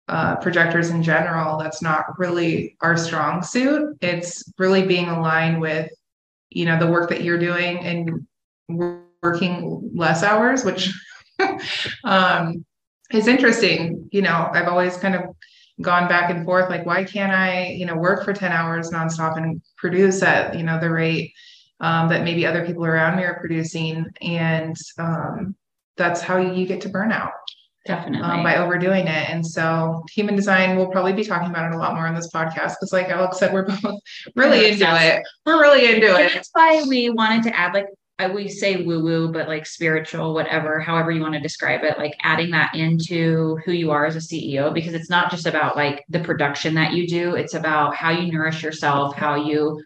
uh, 0.09 0.37
projectors 0.37 0.91
in 0.91 1.03
general, 1.03 1.59
that's 1.59 1.83
not 1.83 2.19
really 2.19 2.77
our 2.83 2.97
strong 2.97 3.43
suit. 3.43 3.97
It's 4.01 4.45
really 4.59 4.87
being 4.87 5.09
aligned 5.09 5.61
with, 5.61 5.91
you 6.51 6.67
know, 6.67 6.79
the 6.79 6.87
work 6.87 7.09
that 7.11 7.23
you're 7.23 7.39
doing 7.39 7.79
and 7.79 8.27
working 9.23 9.91
less 9.95 10.23
hours, 10.23 10.65
which 10.65 10.93
um, 12.05 12.65
it's 13.11 13.29
interesting. 13.29 14.09
You 14.13 14.23
know, 14.23 14.51
I've 14.53 14.69
always 14.69 14.97
kind 14.97 15.15
of 15.15 15.23
gone 15.81 16.09
back 16.09 16.31
and 16.31 16.45
forth 16.45 16.69
like, 16.69 16.87
why 16.87 17.05
can't 17.05 17.33
I, 17.33 17.69
you 17.69 17.87
know, 17.87 17.97
work 17.97 18.25
for 18.25 18.33
10 18.33 18.53
hours 18.53 18.91
nonstop 18.91 19.37
and 19.37 19.61
produce 19.77 20.23
at, 20.23 20.57
you 20.57 20.63
know, 20.63 20.79
the 20.79 20.91
rate 20.91 21.33
um, 21.85 22.09
that 22.09 22.25
maybe 22.25 22.47
other 22.47 22.65
people 22.65 22.85
around 22.85 23.17
me 23.17 23.25
are 23.25 23.39
producing? 23.39 24.07
And 24.23 24.77
um, 24.99 25.55
that's 25.97 26.23
how 26.23 26.39
you 26.39 26.67
get 26.67 26.81
to 26.83 26.89
burnout. 26.89 27.33
Definitely. 27.87 28.27
Um, 28.27 28.43
by 28.43 28.57
overdoing 28.57 29.07
it. 29.07 29.29
And 29.29 29.47
so 29.47 30.03
human 30.11 30.35
design, 30.35 30.77
we'll 30.77 30.89
probably 30.89 31.13
be 31.13 31.25
talking 31.25 31.51
about 31.51 31.71
it 31.71 31.75
a 31.75 31.79
lot 31.79 31.95
more 31.95 32.07
in 32.07 32.15
this 32.15 32.31
podcast 32.33 32.77
because 32.81 32.95
like 32.95 33.11
Alex 33.11 33.39
said, 33.39 33.53
we're 33.53 33.67
both 33.67 34.01
really 34.35 34.71
into 34.71 34.87
it. 34.89 35.23
We're 35.45 35.61
really 35.61 35.95
into 35.95 36.07
it. 36.19 36.33
That's 36.33 36.49
why 36.55 36.83
we 36.89 37.11
wanted 37.11 37.43
to 37.45 37.55
add 37.55 37.75
like 37.75 37.89
I 38.19 38.29
we 38.29 38.49
say 38.49 38.85
woo 38.85 39.03
woo, 39.03 39.33
but 39.33 39.49
like 39.49 39.67
spiritual, 39.67 40.33
whatever, 40.35 40.81
however 40.81 41.11
you 41.11 41.21
want 41.21 41.35
to 41.35 41.41
describe 41.41 41.83
it, 41.83 41.99
like 41.99 42.15
adding 42.23 42.51
that 42.53 42.75
into 42.75 43.59
who 43.65 43.73
you 43.73 43.91
are 43.91 44.07
as 44.07 44.17
a 44.17 44.21
CEO, 44.21 44.73
because 44.73 44.95
it's 44.95 45.11
not 45.11 45.31
just 45.31 45.47
about 45.47 45.77
like 45.77 46.05
the 46.09 46.21
production 46.21 46.75
that 46.75 46.95
you 46.95 47.09
do, 47.09 47.35
it's 47.35 47.55
about 47.55 47.95
how 47.97 48.11
you 48.11 48.33
nourish 48.33 48.63
yourself, 48.63 49.15
how 49.17 49.35
you 49.35 49.83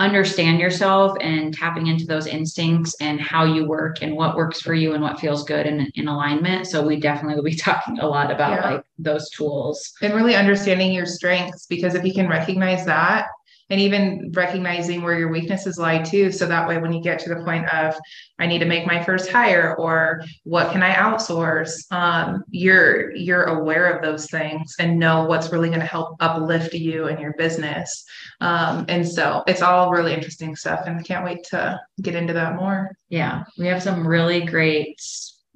understand 0.00 0.58
yourself 0.58 1.16
and 1.20 1.54
tapping 1.54 1.86
into 1.86 2.06
those 2.06 2.26
instincts 2.26 2.96
and 3.00 3.20
how 3.20 3.44
you 3.44 3.66
work 3.66 4.02
and 4.02 4.16
what 4.16 4.34
works 4.34 4.60
for 4.60 4.72
you 4.72 4.94
and 4.94 5.02
what 5.02 5.20
feels 5.20 5.44
good 5.44 5.66
and 5.66 5.92
in 5.94 6.08
alignment. 6.08 6.66
So 6.66 6.84
we 6.84 6.98
definitely 6.98 7.36
will 7.36 7.44
be 7.44 7.54
talking 7.56 7.98
a 7.98 8.08
lot 8.08 8.30
about 8.30 8.52
yeah. 8.52 8.70
like 8.70 8.84
those 8.98 9.28
tools. 9.30 9.92
And 10.02 10.14
really 10.14 10.34
understanding 10.34 10.92
your 10.92 11.06
strengths 11.06 11.66
because 11.66 11.94
if 11.94 12.04
you 12.04 12.14
can 12.14 12.28
recognize 12.28 12.84
that 12.86 13.26
and 13.70 13.80
even 13.80 14.30
recognizing 14.34 15.02
where 15.02 15.18
your 15.18 15.30
weaknesses 15.30 15.78
lie 15.78 16.02
too. 16.02 16.32
So 16.32 16.46
that 16.46 16.68
way 16.68 16.78
when 16.78 16.92
you 16.92 17.00
get 17.00 17.20
to 17.20 17.28
the 17.28 17.44
point 17.44 17.72
of 17.72 17.94
i 18.38 18.46
need 18.46 18.58
to 18.58 18.64
make 18.64 18.86
my 18.86 19.02
first 19.02 19.30
hire 19.30 19.76
or 19.78 20.22
what 20.44 20.72
can 20.72 20.82
i 20.82 20.92
outsource? 20.94 21.90
um, 21.92 22.42
you're 22.50 23.14
you're 23.14 23.44
aware 23.44 23.92
of 23.92 24.02
those 24.02 24.26
things 24.26 24.74
and 24.78 24.98
know 24.98 25.24
what's 25.24 25.52
really 25.52 25.68
going 25.68 25.80
to 25.80 25.86
help 25.86 26.16
uplift 26.20 26.74
you 26.74 27.06
and 27.06 27.20
your 27.20 27.34
business. 27.34 28.04
Um, 28.40 28.84
and 28.88 29.06
so 29.06 29.42
it's 29.46 29.62
all 29.62 29.90
really 29.90 30.12
interesting 30.12 30.56
stuff 30.56 30.82
and 30.86 30.98
i 30.98 31.02
can't 31.02 31.24
wait 31.24 31.44
to 31.50 31.80
get 32.02 32.14
into 32.14 32.32
that 32.32 32.56
more. 32.56 32.90
Yeah 33.08 33.44
we 33.58 33.66
have 33.66 33.82
some 33.82 34.06
really 34.06 34.44
great 34.44 35.00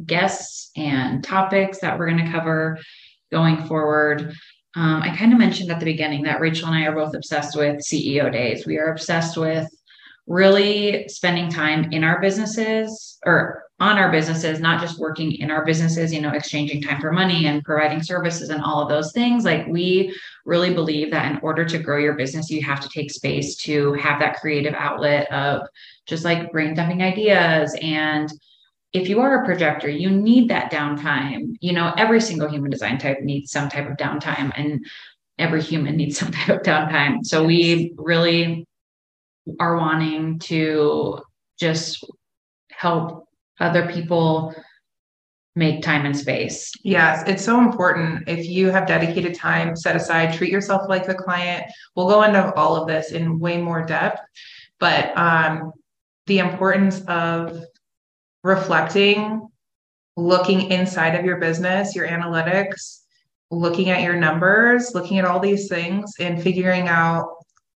guests 0.07 0.71
and 0.77 1.23
topics 1.23 1.79
that 1.81 1.99
we're 1.99 2.11
going 2.11 2.25
to 2.25 2.33
cover 2.33 2.79
going 3.33 3.65
forward 3.67 4.35
um, 4.77 5.03
I 5.03 5.17
kind 5.17 5.33
of 5.33 5.39
mentioned 5.39 5.71
at 5.71 5.79
the 5.79 5.85
beginning 5.85 6.23
that 6.25 6.41
Rachel 6.41 6.69
and 6.69 6.77
I 6.77 6.87
are 6.87 6.95
both 6.95 7.15
obsessed 7.15 7.57
with 7.57 7.77
CEO 7.77 8.33
days. 8.33 8.67
We 8.67 8.79
are 8.79 8.93
obsessed 8.93 9.37
with 9.37 9.69
really 10.27 11.07
spending 11.09 11.51
time 11.51 11.93
in 11.93 12.03
our 12.03 12.21
businesses 12.21 13.19
or 13.25 13.65
on 13.81 13.99
our 13.99 14.11
businesses, 14.11 14.61
not 14.61 14.81
just 14.81 14.99
working 14.99 15.33
in 15.33 15.51
our 15.51 15.65
businesses, 15.65 16.13
you 16.13 16.21
know, 16.21 16.31
exchanging 16.31 16.81
time 16.81 17.01
for 17.01 17.13
money 17.13 17.47
and 17.47 17.65
providing 17.65 18.03
services 18.03 18.51
and 18.51 18.63
all 18.63 18.81
of 18.81 18.89
those 18.89 19.13
things. 19.13 19.45
Like 19.45 19.67
we 19.67 20.15
really 20.45 20.73
believe 20.73 21.11
that 21.11 21.31
in 21.31 21.41
order 21.43 21.65
to 21.65 21.79
grow 21.79 21.99
your 21.99 22.15
business, 22.15 22.51
you 22.51 22.63
have 22.63 22.81
to 22.81 22.89
take 22.89 23.11
space 23.11 23.57
to 23.59 23.93
have 23.95 24.21
that 24.21 24.41
creative 24.41 24.75
outlet 24.75 25.31
of 25.33 25.67
just 26.07 26.25
like 26.25 26.53
brain 26.53 26.75
dumping 26.75 27.03
ideas 27.03 27.77
and 27.83 28.31
if 28.95 29.09
you 29.09 29.21
are 29.21 29.43
a 29.43 29.45
projector, 29.45 29.91
you 29.91 30.09
need 30.09 30.49
that 30.49 30.71
downtime. 30.71 31.57
You 31.61 31.73
know, 31.73 31.93
every 31.99 32.21
single 32.21 32.49
human 32.49 32.71
design 32.71 32.97
type 32.97 33.21
needs 33.21 33.51
some 33.51 33.69
type 33.69 33.91
of 33.91 33.97
downtime, 33.97 34.53
and 34.57 34.87
every 35.39 35.61
human 35.61 35.97
needs 35.99 36.17
some 36.17 36.31
type 36.31 36.49
of 36.49 36.63
downtime. 36.63 37.27
So 37.27 37.45
we 37.45 37.93
really 37.97 38.67
are 39.61 39.77
wanting 39.77 40.39
to 40.39 41.21
just 41.59 42.05
help 42.71 43.29
other 43.61 43.93
people 43.93 44.55
make 45.57 45.83
time 45.83 46.07
and 46.07 46.17
space. 46.17 46.73
Yes, 46.83 47.29
it's 47.29 47.45
so 47.45 47.61
important. 47.61 48.29
If 48.29 48.47
you 48.47 48.71
have 48.71 48.87
dedicated 48.87 49.35
time 49.35 49.77
set 49.77 49.95
aside, 49.95 50.35
treat 50.35 50.51
yourself 50.51 50.89
like 50.89 51.07
the 51.07 51.15
client. 51.15 51.65
We'll 51.95 52.09
go 52.09 52.23
into 52.23 52.53
all 52.55 52.77
of 52.77 52.89
this 52.89 53.13
in 53.13 53.39
way 53.39 53.61
more 53.61 53.85
depth, 53.85 54.21
but 54.81 55.17
um, 55.17 55.73
the 56.27 56.39
importance 56.39 57.03
of 57.07 57.65
reflecting, 58.45 59.49
looking 60.17 60.71
inside 60.71 61.17
of 61.17 61.25
your 61.25 61.39
business, 61.39 61.97
your 61.97 62.07
analytics, 62.07 63.01
looking 63.51 63.91
at 63.91 64.03
your 64.03 64.15
numbers, 64.15 64.93
looking 64.95 65.19
at 65.19 65.25
all 65.25 65.41
these 65.41 65.69
things 65.69 66.13
and 66.21 66.41
figuring 66.41 66.87
out 66.87 67.27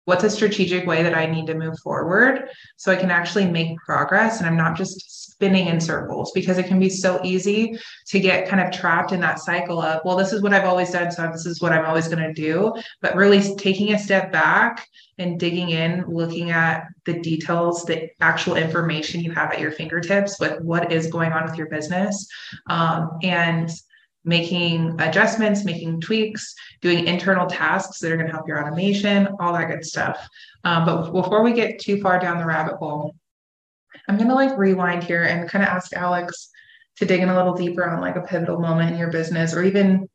what's 0.04 0.24
a 0.24 0.30
strategic 0.30 0.86
way 0.86 1.02
that 1.02 1.16
I 1.16 1.26
need 1.26 1.46
to 1.46 1.54
move 1.54 1.78
forward 1.80 2.48
so 2.76 2.92
I 2.92 2.96
can 2.96 3.10
actually 3.10 3.46
make 3.50 3.76
progress 3.78 4.38
and 4.38 4.46
I'm 4.46 4.56
not 4.56 4.76
just 4.76 5.27
spinning 5.38 5.68
in 5.68 5.80
circles 5.80 6.32
because 6.32 6.58
it 6.58 6.66
can 6.66 6.80
be 6.80 6.90
so 6.90 7.20
easy 7.22 7.78
to 8.08 8.18
get 8.18 8.48
kind 8.48 8.60
of 8.60 8.72
trapped 8.72 9.12
in 9.12 9.20
that 9.20 9.38
cycle 9.38 9.80
of, 9.80 10.00
well, 10.04 10.16
this 10.16 10.32
is 10.32 10.42
what 10.42 10.52
I've 10.52 10.64
always 10.64 10.90
done, 10.90 11.12
so 11.12 11.30
this 11.30 11.46
is 11.46 11.62
what 11.62 11.72
I'm 11.72 11.84
always 11.84 12.08
going 12.08 12.22
to 12.22 12.32
do. 12.32 12.74
But 13.00 13.14
really 13.14 13.54
taking 13.54 13.92
a 13.92 13.98
step 14.00 14.32
back 14.32 14.84
and 15.18 15.38
digging 15.38 15.70
in, 15.70 16.04
looking 16.08 16.50
at 16.50 16.88
the 17.06 17.20
details, 17.20 17.84
the 17.84 18.08
actual 18.20 18.56
information 18.56 19.20
you 19.20 19.30
have 19.30 19.52
at 19.52 19.60
your 19.60 19.70
fingertips 19.70 20.40
with 20.40 20.60
what 20.60 20.90
is 20.90 21.06
going 21.06 21.32
on 21.32 21.44
with 21.44 21.56
your 21.56 21.68
business. 21.68 22.26
Um, 22.68 23.18
and 23.22 23.70
making 24.24 25.00
adjustments, 25.00 25.64
making 25.64 26.00
tweaks, 26.00 26.52
doing 26.80 27.06
internal 27.06 27.46
tasks 27.46 28.00
that 28.00 28.10
are 28.10 28.16
going 28.16 28.26
to 28.26 28.32
help 28.32 28.48
your 28.48 28.60
automation, 28.60 29.28
all 29.38 29.52
that 29.52 29.68
good 29.68 29.84
stuff. 29.84 30.28
Um, 30.64 30.84
but 30.84 31.12
before 31.12 31.44
we 31.44 31.52
get 31.52 31.78
too 31.78 32.00
far 32.00 32.18
down 32.18 32.38
the 32.38 32.44
rabbit 32.44 32.74
hole, 32.74 33.14
I'm 34.08 34.16
going 34.16 34.28
to 34.28 34.34
like 34.34 34.56
rewind 34.56 35.04
here 35.04 35.24
and 35.24 35.48
kind 35.48 35.62
of 35.62 35.68
ask 35.68 35.92
Alex 35.94 36.50
to 36.96 37.04
dig 37.04 37.20
in 37.20 37.28
a 37.28 37.36
little 37.36 37.54
deeper 37.54 37.88
on 37.88 38.00
like 38.00 38.16
a 38.16 38.22
pivotal 38.22 38.58
moment 38.58 38.90
in 38.90 38.98
your 38.98 39.10
business 39.10 39.54
or 39.54 39.62
even, 39.62 40.08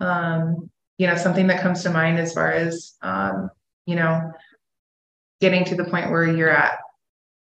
um, 0.00 0.70
you 0.98 1.06
know, 1.06 1.16
something 1.16 1.46
that 1.48 1.62
comes 1.62 1.82
to 1.82 1.90
mind 1.90 2.18
as 2.18 2.32
far 2.32 2.52
as, 2.52 2.94
um, 3.02 3.50
you 3.86 3.96
know, 3.96 4.32
getting 5.40 5.64
to 5.64 5.74
the 5.74 5.84
point 5.84 6.10
where 6.10 6.24
you're 6.24 6.50
at. 6.50 6.78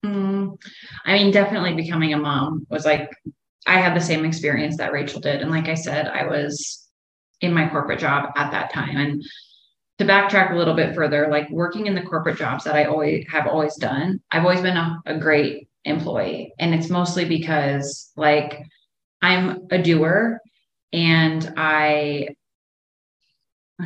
Mm, 0.06 0.58
I 1.06 1.14
mean, 1.14 1.32
definitely 1.32 1.74
becoming 1.74 2.14
a 2.14 2.18
mom 2.18 2.68
was 2.70 2.86
like 2.86 3.12
I 3.66 3.80
had 3.80 3.96
the 3.96 4.02
same 4.02 4.24
experience 4.24 4.78
that 4.78 4.94
Rachel 4.94 5.20
did. 5.20 5.42
And 5.42 5.52
like 5.52 5.68
I 5.68 5.74
said, 5.74 6.08
I 6.08 6.26
was 6.26 6.88
in 7.42 7.54
my 7.54 7.68
corporate 7.70 8.00
job 8.00 8.32
at 8.36 8.52
that 8.52 8.72
time. 8.72 8.96
And 8.98 9.24
to 9.98 10.06
backtrack 10.06 10.52
a 10.52 10.56
little 10.56 10.74
bit 10.74 10.96
further, 10.96 11.28
like 11.30 11.50
working 11.50 11.88
in 11.88 11.96
the 11.96 12.02
corporate 12.02 12.38
jobs 12.38 12.64
that 12.64 12.76
I 12.76 12.86
always 12.86 13.26
have 13.30 13.48
always 13.48 13.76
done, 13.76 14.22
I've 14.32 14.44
always 14.44 14.62
been 14.62 14.78
a, 14.78 15.02
a 15.06 15.18
great 15.18 15.68
employee. 15.88 16.54
And 16.60 16.74
it's 16.74 16.90
mostly 16.90 17.26
because 17.26 18.12
like 18.16 18.64
I'm 19.22 19.68
a 19.72 19.82
doer 19.82 20.40
and 20.94 21.54
I 21.58 22.30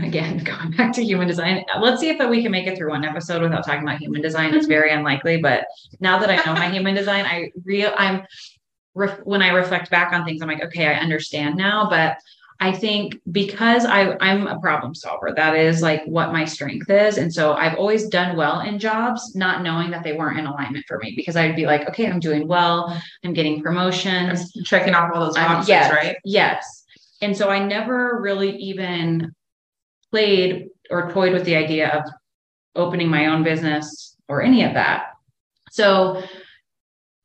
again 0.01 0.37
going 0.43 0.71
back 0.71 0.93
to 0.93 1.03
human 1.03 1.27
design 1.27 1.65
let's 1.81 1.99
see 1.99 2.07
if 2.07 2.29
we 2.29 2.41
can 2.41 2.49
make 2.49 2.65
it 2.65 2.77
through 2.77 2.89
one 2.89 3.03
episode 3.03 3.41
without 3.41 3.65
talking 3.65 3.83
about 3.83 3.97
human 3.97 4.21
design 4.21 4.53
it's 4.53 4.63
mm-hmm. 4.63 4.71
very 4.71 4.89
unlikely 4.93 5.35
but 5.41 5.65
now 5.99 6.17
that 6.17 6.29
i 6.29 6.37
know 6.45 6.57
my 6.57 6.69
human 6.69 6.95
design 6.95 7.25
i 7.25 7.51
real 7.65 7.91
i'm 7.97 8.25
when 8.93 9.41
I 9.41 9.49
reflect 9.49 9.89
back 9.89 10.13
on 10.13 10.25
things, 10.25 10.41
I'm 10.41 10.49
like, 10.49 10.63
okay, 10.63 10.87
I 10.87 10.95
understand 10.95 11.55
now. 11.55 11.89
But 11.89 12.17
I 12.61 12.71
think 12.71 13.19
because 13.31 13.85
I, 13.85 14.15
I'm 14.21 14.45
a 14.45 14.59
problem 14.59 14.93
solver, 14.93 15.33
that 15.35 15.55
is 15.55 15.81
like 15.81 16.03
what 16.05 16.31
my 16.31 16.45
strength 16.45 16.91
is. 16.91 17.17
And 17.17 17.33
so 17.33 17.53
I've 17.53 17.75
always 17.75 18.07
done 18.07 18.37
well 18.37 18.59
in 18.59 18.77
jobs, 18.77 19.35
not 19.35 19.63
knowing 19.63 19.89
that 19.89 20.03
they 20.03 20.13
weren't 20.13 20.37
in 20.37 20.45
alignment 20.45 20.85
for 20.87 20.99
me 20.99 21.13
because 21.15 21.35
I'd 21.35 21.55
be 21.55 21.65
like, 21.65 21.89
okay, 21.89 22.07
I'm 22.07 22.19
doing 22.19 22.47
well. 22.47 22.95
I'm 23.25 23.33
getting 23.33 23.63
promotions. 23.63 24.51
I'm 24.55 24.63
checking 24.63 24.93
off 24.93 25.11
all 25.11 25.25
those 25.25 25.33
boxes, 25.33 25.69
yes, 25.69 25.91
right? 25.91 26.15
Yes. 26.23 26.85
And 27.23 27.35
so 27.35 27.49
I 27.49 27.65
never 27.65 28.21
really 28.21 28.55
even 28.57 29.33
played 30.11 30.67
or 30.91 31.11
toyed 31.11 31.33
with 31.33 31.45
the 31.45 31.55
idea 31.55 31.89
of 31.89 32.03
opening 32.75 33.07
my 33.07 33.25
own 33.25 33.43
business 33.43 34.15
or 34.27 34.43
any 34.43 34.63
of 34.63 34.75
that. 34.75 35.07
So 35.71 36.21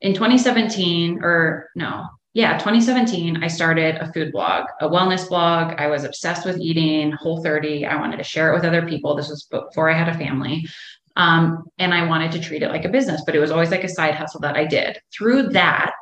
in 0.00 0.14
2017 0.14 1.19
or 1.23 1.69
no 1.75 2.07
yeah 2.37 2.59
2017 2.59 3.43
i 3.43 3.49
started 3.49 3.97
a 3.97 4.12
food 4.12 4.31
blog 4.31 4.66
a 4.83 4.88
wellness 4.88 5.26
blog. 5.26 5.73
I 5.78 5.87
was 5.87 6.05
obsessed 6.05 6.45
with 6.45 6.59
eating 6.59 7.12
whole 7.12 7.43
30 7.43 7.87
i 7.87 7.97
wanted 7.97 8.19
to 8.19 8.25
share 8.25 8.52
it 8.52 8.55
with 8.55 8.66
other 8.66 8.87
people. 8.87 9.16
This 9.16 9.31
was 9.31 9.45
before 9.45 9.88
i 9.90 9.95
had 9.95 10.11
a 10.14 10.19
family. 10.19 10.69
Um, 11.16 11.64
and 11.78 11.95
i 11.95 12.07
wanted 12.07 12.33
to 12.33 12.40
treat 12.40 12.62
it 12.62 12.69
like 12.69 12.85
a 12.85 12.90
business 12.90 13.23
but 13.25 13.35
it 13.35 13.38
was 13.38 13.50
always 13.50 13.71
like 13.71 13.85
a 13.85 13.88
side 13.88 14.14
hustle 14.14 14.40
that 14.40 14.55
i 14.55 14.66
did. 14.66 14.99
Through 15.16 15.49
that 15.61 15.95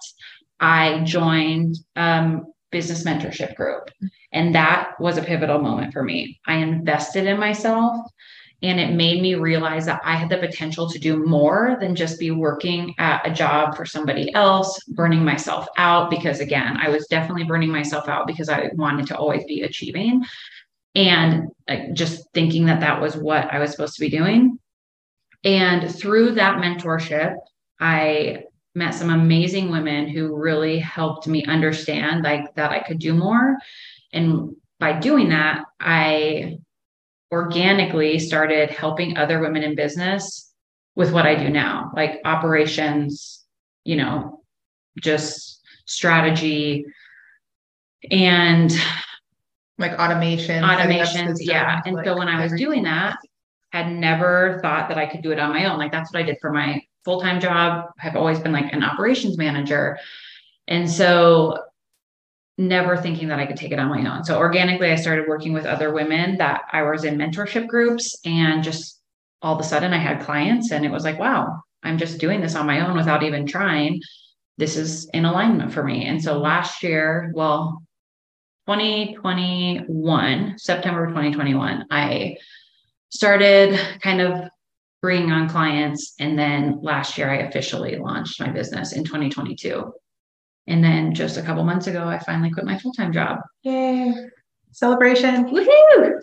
i 0.59 1.03
joined 1.05 1.77
um, 1.95 2.47
business 2.73 3.05
mentorship 3.05 3.55
group. 3.55 3.89
And 4.33 4.57
that 4.57 4.95
was 4.99 5.17
a 5.17 5.23
pivotal 5.23 5.61
moment 5.61 5.93
for 5.93 6.03
me. 6.03 6.41
I 6.45 6.57
invested 6.57 7.25
in 7.25 7.39
myself 7.39 7.97
and 8.63 8.81
it 8.81 8.95
made 8.95 9.21
me 9.21 9.35
realize 9.35 9.85
that 9.87 10.01
I 10.05 10.17
had 10.17 10.31
the 10.31 10.39
potential 10.39 10.89
to 10.89 10.99
do 10.99 11.25
more 11.25 11.77
than 11.81 11.95
just 11.95 12.19
be 12.19 12.31
working 12.31 12.95
at 12.99 13.27
a 13.27 13.33
job 13.33 13.77
for 13.77 13.85
somebody 13.85 14.33
else, 14.35 14.83
burning 14.85 15.25
myself 15.25 15.67
out. 15.77 16.09
Because 16.09 16.41
again, 16.41 16.77
I 16.79 16.89
was 16.89 17.07
definitely 17.09 17.45
burning 17.45 17.71
myself 17.71 18.09
out 18.09 18.27
because 18.27 18.49
I 18.49 18.71
wanted 18.75 19.07
to 19.09 19.17
always 19.19 19.45
be 19.45 19.63
achieving 19.63 20.25
and 20.95 21.49
just 21.93 22.27
thinking 22.33 22.65
that 22.67 22.81
that 22.81 23.01
was 23.01 23.17
what 23.17 23.53
I 23.53 23.59
was 23.59 23.71
supposed 23.71 23.97
to 23.97 24.01
be 24.01 24.09
doing. 24.09 24.59
And 25.45 25.95
through 25.95 26.33
that 26.37 26.57
mentorship, 26.57 27.35
I 27.81 28.45
met 28.75 28.95
some 28.95 29.11
amazing 29.11 29.71
women 29.71 30.09
who 30.09 30.35
really 30.35 30.79
helped 30.79 31.27
me 31.27 31.45
understand 31.45 32.25
like 32.25 32.55
that 32.55 32.71
I 32.71 32.81
could 32.81 32.99
do 32.99 33.13
more. 33.13 33.59
And 34.13 34.57
by 34.81 34.99
doing 34.99 35.29
that, 35.29 35.65
I 35.81 36.59
organically 37.35 38.19
started 38.21 38.71
helping 38.71 39.17
other 39.17 39.41
women 39.41 39.65
in 39.65 39.75
business 39.75 40.53
with 40.95 41.13
what 41.13 41.27
I 41.27 41.35
do 41.35 41.51
now, 41.51 41.91
like 41.97 42.21
operations, 42.25 43.45
you 43.85 43.97
know, 43.97 44.45
just 45.01 45.61
strategy 45.87 46.85
and 48.09 48.73
like 49.79 49.99
automation. 49.99 50.63
Automations, 50.63 51.39
yeah. 51.41 51.81
And 51.85 51.97
like 51.97 52.07
so 52.07 52.17
when 52.17 52.29
I 52.29 52.41
was 52.41 52.53
doing 52.53 52.85
that, 52.85 53.17
I 53.73 53.79
had 53.79 53.93
never 53.93 54.61
thought 54.63 54.89
that 54.89 54.99
I 54.99 55.07
could 55.07 55.23
do 55.23 55.33
it 55.33 55.41
on 55.41 55.51
my 55.51 55.65
own. 55.65 55.79
Like 55.79 55.91
that's 55.91 56.13
what 56.13 56.23
I 56.23 56.23
did 56.23 56.39
for 56.41 56.53
my 56.53 56.81
full-time 57.05 57.41
job. 57.41 57.87
I've 58.01 58.15
always 58.15 58.39
been 58.39 58.53
like 58.53 58.73
an 58.73 58.85
operations 58.85 59.37
manager. 59.37 59.99
And 60.69 60.89
so 60.89 61.59
never 62.57 62.97
thinking 62.97 63.29
that 63.29 63.39
I 63.39 63.47
could 63.47 63.57
take 63.57 63.73
it 63.73 63.79
on 63.79 63.89
my 63.89 64.11
own. 64.11 64.25
So 64.25 64.39
organically, 64.39 64.91
I 64.91 64.97
started 64.97 65.27
working 65.29 65.53
with 65.53 65.67
other 65.67 65.93
women 65.93 66.39
that 66.39 66.63
I 66.73 66.83
was 66.83 67.05
in 67.05 67.19
mentorship 67.19 67.67
groups, 67.67 68.19
and 68.25 68.63
just 68.63 69.01
all 69.43 69.55
of 69.55 69.61
a 69.61 69.65
sudden, 69.65 69.93
I 69.93 69.99
had 69.99 70.23
clients, 70.23 70.71
and 70.71 70.85
it 70.85 70.91
was 70.91 71.05
like, 71.05 71.19
wow, 71.19 71.63
I'm 71.83 71.99
just 71.99 72.19
doing 72.19 72.41
this 72.41 72.55
on 72.55 72.67
my 72.67 72.87
own 72.87 72.97
without 72.97 73.23
even 73.23 73.47
trying. 73.47 74.01
This 74.57 74.77
is 74.77 75.09
in 75.13 75.25
alignment 75.25 75.73
for 75.73 75.83
me. 75.83 76.07
And 76.07 76.23
so 76.23 76.39
last 76.39 76.83
year, 76.83 77.33
well, 77.35 77.83
2021, 78.69 80.59
September 80.59 81.07
2021, 81.09 81.87
I 81.91 82.37
started 83.11 83.79
kind 84.01 84.21
of 84.21 84.49
bringing 85.03 85.33
on 85.33 85.51
clients. 85.51 86.15
And 86.19 86.39
then 86.39 86.79
last 86.81 87.19
year, 87.19 87.31
I 87.31 87.39
officially 87.39 87.97
launched 87.97 88.41
my 88.41 88.49
business 88.49 88.93
in 88.93 89.05
2022. 89.05 89.93
And 90.67 90.83
then 90.83 91.15
just 91.15 91.37
a 91.37 91.43
couple 91.43 91.63
months 91.65 91.87
ago, 91.87 92.07
I 92.09 92.19
finally 92.19 92.51
quit 92.51 92.65
my 92.67 92.79
full 92.79 92.93
time 92.93 93.13
job. 93.13 93.39
Yay. 93.63 94.15
Celebration. 94.73 95.45
Woohoo! 95.51 96.21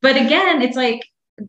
but 0.00 0.16
again, 0.16 0.62
it's 0.62 0.76
like 0.76 1.00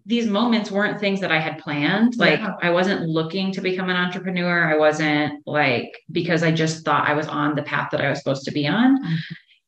these 0.05 0.27
moments 0.27 0.71
weren't 0.71 0.99
things 0.99 1.19
that 1.21 1.31
I 1.31 1.39
had 1.39 1.57
planned. 1.59 2.17
Like 2.17 2.39
Yeah. 2.39 2.53
I 2.61 2.69
wasn't 2.69 3.07
looking 3.07 3.51
to 3.53 3.61
become 3.61 3.89
an 3.89 3.95
entrepreneur. 3.95 4.65
I 4.71 4.77
wasn't 4.77 5.41
like 5.45 5.91
because 6.11 6.43
I 6.43 6.51
just 6.51 6.85
thought 6.85 7.07
I 7.07 7.13
was 7.13 7.27
on 7.27 7.55
the 7.55 7.63
path 7.63 7.89
that 7.91 8.01
I 8.01 8.09
was 8.09 8.19
supposed 8.19 8.45
to 8.45 8.51
be 8.51 8.67
on. 8.67 9.01
Mhm. 9.03 9.17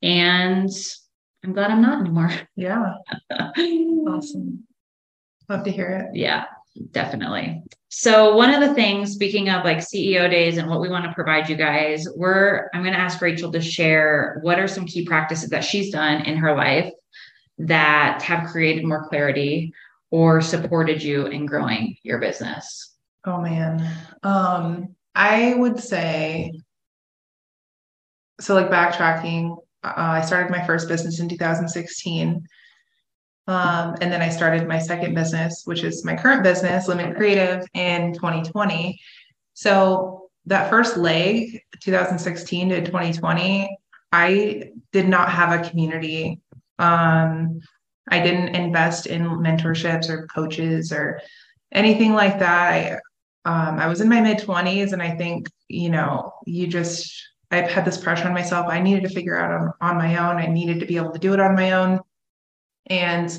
And 0.04 0.70
I'm 1.44 1.54
glad 1.54 1.72
I'm 1.72 1.82
not 1.82 2.00
anymore. 2.02 2.32
Yeah. 2.56 2.94
Awesome. 4.08 4.64
Love 5.50 5.64
to 5.64 5.72
hear 5.72 5.90
it. 5.90 6.16
Yeah, 6.16 6.46
definitely. 6.92 7.64
So 7.90 8.36
one 8.36 8.54
of 8.54 8.68
the 8.68 8.74
things, 8.74 9.14
speaking 9.14 9.50
of 9.50 9.64
like 9.64 9.78
CEO 9.78 10.30
days 10.30 10.58
and 10.58 10.70
what 10.70 10.82
we 10.82 10.90
want 10.90 11.06
to 11.06 11.14
provide 11.14 11.50
you 11.50 11.56
guys, 11.56 12.08
we're 12.16 12.70
I'm 12.74 12.82
going 12.82 12.94
to 12.94 13.00
ask 13.00 13.22
Rachel 13.22 13.52
to 13.52 13.62
share 13.62 14.40
what 14.42 14.60
are 14.60 14.68
some 14.68 14.86
key 14.86 15.06
practices 15.06 15.50
that 15.50 15.64
she's 15.64 15.92
done 15.92 16.22
in 16.22 16.38
her 16.38 16.56
life 16.56 16.92
that 17.58 18.22
have 18.22 18.50
created 18.50 18.84
more 18.84 19.08
clarity 19.08 19.74
or 20.12 20.42
supported 20.42 21.02
you 21.02 21.28
in 21.28 21.46
growing 21.46 21.96
your 22.04 22.20
business. 22.20 22.94
Oh 23.24 23.42
man. 23.42 23.90
Um, 24.24 24.96
I 25.16 25.54
would 25.54 25.80
say 25.80 26.52
so 28.40 28.54
like 28.54 28.70
backtracking, 28.70 29.58
uh, 29.84 29.94
I 29.96 30.22
started 30.22 30.52
my 30.52 30.66
first 30.66 30.88
business 30.88 31.20
in 31.20 31.30
2016. 31.30 32.46
Um, 33.48 33.96
and 34.02 34.12
then 34.12 34.22
I 34.22 34.30
started 34.30 34.68
my 34.68 34.80
second 34.80 35.14
business, 35.14 35.64
which 35.66 35.84
is 35.84 36.04
my 36.04 36.16
current 36.16 36.44
business, 36.44 36.88
Lumen 36.88 37.14
Creative, 37.14 37.66
in 37.74 38.14
2020. 38.14 39.00
So 39.54 40.30
that 40.48 40.70
first 40.70 40.98
leg, 40.98 41.62
2016 41.80 42.70
to 42.70 42.86
2020, 42.86 43.78
I 44.12 44.72
did 44.92 45.08
not 45.08 45.30
have 45.30 45.60
a 45.60 45.70
community. 45.70 46.42
Um, 46.80 47.60
I 48.10 48.20
didn't 48.20 48.56
invest 48.56 49.08
in 49.08 49.24
mentorships 49.26 50.10
or 50.10 50.28
coaches 50.28 50.92
or 50.92 51.22
anything 51.72 52.14
like 52.14 52.40
that. 52.40 52.72
I, 52.72 52.92
um, 53.46 53.80
I 53.80 53.88
was 53.88 54.02
in 54.02 54.10
my 54.10 54.22
mid 54.22 54.40
20s, 54.40 54.94
and 54.94 55.02
I 55.02 55.16
think, 55.16 55.50
you 55.68 55.90
know, 55.90 56.34
you 56.46 56.68
just, 56.68 57.14
I've 57.52 57.70
had 57.70 57.86
this 57.86 57.98
pressure 57.98 58.28
on 58.28 58.34
myself. 58.34 58.68
I 58.70 58.80
needed 58.80 59.04
to 59.04 59.14
figure 59.14 59.38
out 59.38 59.52
on, 59.52 59.74
on 59.82 59.98
my 59.98 60.18
own. 60.18 60.38
I 60.38 60.48
needed 60.48 60.80
to 60.80 60.86
be 60.86 60.98
able 60.98 61.12
to 61.12 61.20
do 61.20 61.34
it 61.34 61.40
on 61.40 61.56
my 61.56 61.72
own. 61.72 62.00
And 62.88 63.38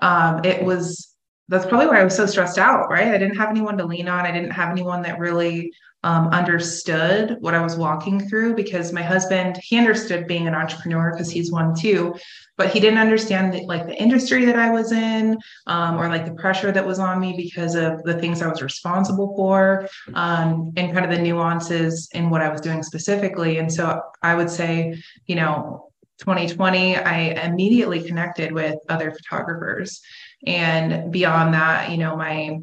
um, 0.00 0.44
it 0.44 0.64
was, 0.64 1.14
that's 1.48 1.66
probably 1.66 1.86
why 1.86 2.00
I 2.00 2.04
was 2.04 2.16
so 2.16 2.26
stressed 2.26 2.58
out, 2.58 2.88
right? 2.90 3.08
I 3.08 3.18
didn't 3.18 3.36
have 3.36 3.50
anyone 3.50 3.78
to 3.78 3.84
lean 3.84 4.08
on. 4.08 4.24
I 4.24 4.32
didn't 4.32 4.50
have 4.50 4.70
anyone 4.70 5.02
that 5.02 5.18
really 5.18 5.72
um, 6.04 6.28
understood 6.28 7.36
what 7.40 7.54
I 7.54 7.62
was 7.62 7.76
walking 7.76 8.28
through 8.28 8.54
because 8.54 8.92
my 8.92 9.02
husband, 9.02 9.56
he 9.58 9.78
understood 9.78 10.26
being 10.26 10.48
an 10.48 10.54
entrepreneur 10.54 11.12
because 11.12 11.30
he's 11.30 11.52
one 11.52 11.74
too, 11.76 12.14
but 12.56 12.70
he 12.70 12.80
didn't 12.80 12.98
understand 12.98 13.52
the, 13.52 13.64
like 13.66 13.86
the 13.86 13.94
industry 13.94 14.44
that 14.46 14.56
I 14.56 14.70
was 14.70 14.90
in 14.90 15.38
um, 15.68 16.00
or 16.00 16.08
like 16.08 16.24
the 16.24 16.34
pressure 16.34 16.72
that 16.72 16.86
was 16.86 16.98
on 16.98 17.20
me 17.20 17.34
because 17.36 17.76
of 17.76 18.02
the 18.02 18.18
things 18.18 18.42
I 18.42 18.48
was 18.48 18.62
responsible 18.62 19.36
for 19.36 19.88
um, 20.14 20.72
and 20.76 20.92
kind 20.92 21.04
of 21.04 21.16
the 21.16 21.22
nuances 21.22 22.08
in 22.12 22.30
what 22.30 22.42
I 22.42 22.48
was 22.48 22.60
doing 22.60 22.82
specifically. 22.82 23.58
And 23.58 23.72
so 23.72 24.02
I 24.22 24.34
would 24.34 24.50
say, 24.50 25.00
you 25.26 25.36
know, 25.36 25.91
2020, 26.22 26.96
I 26.96 27.18
immediately 27.44 28.00
connected 28.02 28.52
with 28.52 28.76
other 28.88 29.10
photographers. 29.10 30.00
And 30.46 31.12
beyond 31.12 31.54
that, 31.54 31.90
you 31.90 31.98
know, 31.98 32.16
my 32.16 32.58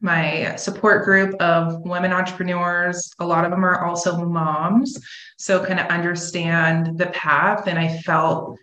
my 0.00 0.54
support 0.56 1.04
group 1.04 1.34
of 1.40 1.80
women 1.80 2.12
entrepreneurs, 2.12 3.12
a 3.18 3.26
lot 3.26 3.44
of 3.44 3.50
them 3.50 3.64
are 3.64 3.84
also 3.84 4.24
moms. 4.24 4.96
So 5.38 5.64
kind 5.64 5.80
of 5.80 5.86
understand 5.86 6.98
the 6.98 7.06
path. 7.06 7.66
And 7.66 7.78
I 7.78 7.98
felt, 7.98 8.56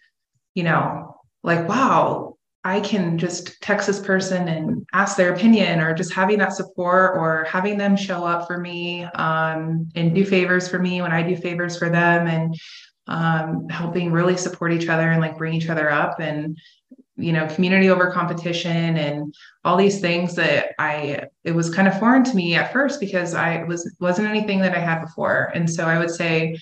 you 0.53 0.63
know, 0.63 1.17
like, 1.43 1.67
wow, 1.67 2.37
I 2.63 2.79
can 2.79 3.17
just 3.17 3.61
text 3.61 3.85
this 3.85 3.99
person 3.99 4.47
and 4.47 4.85
ask 4.93 5.17
their 5.17 5.33
opinion, 5.33 5.81
or 5.81 5.93
just 5.93 6.13
having 6.13 6.39
that 6.39 6.53
support, 6.53 7.15
or 7.15 7.43
having 7.43 7.77
them 7.77 7.95
show 7.95 8.25
up 8.25 8.47
for 8.47 8.57
me 8.57 9.03
um, 9.03 9.89
and 9.95 10.15
do 10.15 10.25
favors 10.25 10.67
for 10.67 10.79
me 10.79 11.01
when 11.01 11.11
I 11.11 11.21
do 11.21 11.35
favors 11.35 11.77
for 11.77 11.89
them, 11.89 12.27
and 12.27 12.55
um, 13.07 13.69
helping 13.69 14.11
really 14.11 14.37
support 14.37 14.73
each 14.73 14.87
other 14.87 15.09
and 15.09 15.21
like 15.21 15.37
bring 15.37 15.53
each 15.53 15.69
other 15.69 15.89
up 15.89 16.19
and 16.19 16.57
you 17.17 17.31
know 17.31 17.47
community 17.47 17.89
over 17.89 18.11
competition 18.11 18.97
and 18.97 19.33
all 19.63 19.77
these 19.77 20.01
things 20.01 20.35
that 20.35 20.73
i 20.79 21.21
it 21.43 21.53
was 21.53 21.73
kind 21.73 21.87
of 21.87 21.97
foreign 21.97 22.23
to 22.23 22.35
me 22.35 22.55
at 22.55 22.73
first 22.73 22.99
because 22.99 23.33
i 23.33 23.63
was 23.63 23.95
wasn't 23.99 24.27
anything 24.27 24.59
that 24.59 24.75
i 24.75 24.79
had 24.79 25.01
before. 25.01 25.51
And 25.53 25.69
so 25.69 25.85
i 25.85 25.97
would 25.97 26.09
say 26.11 26.57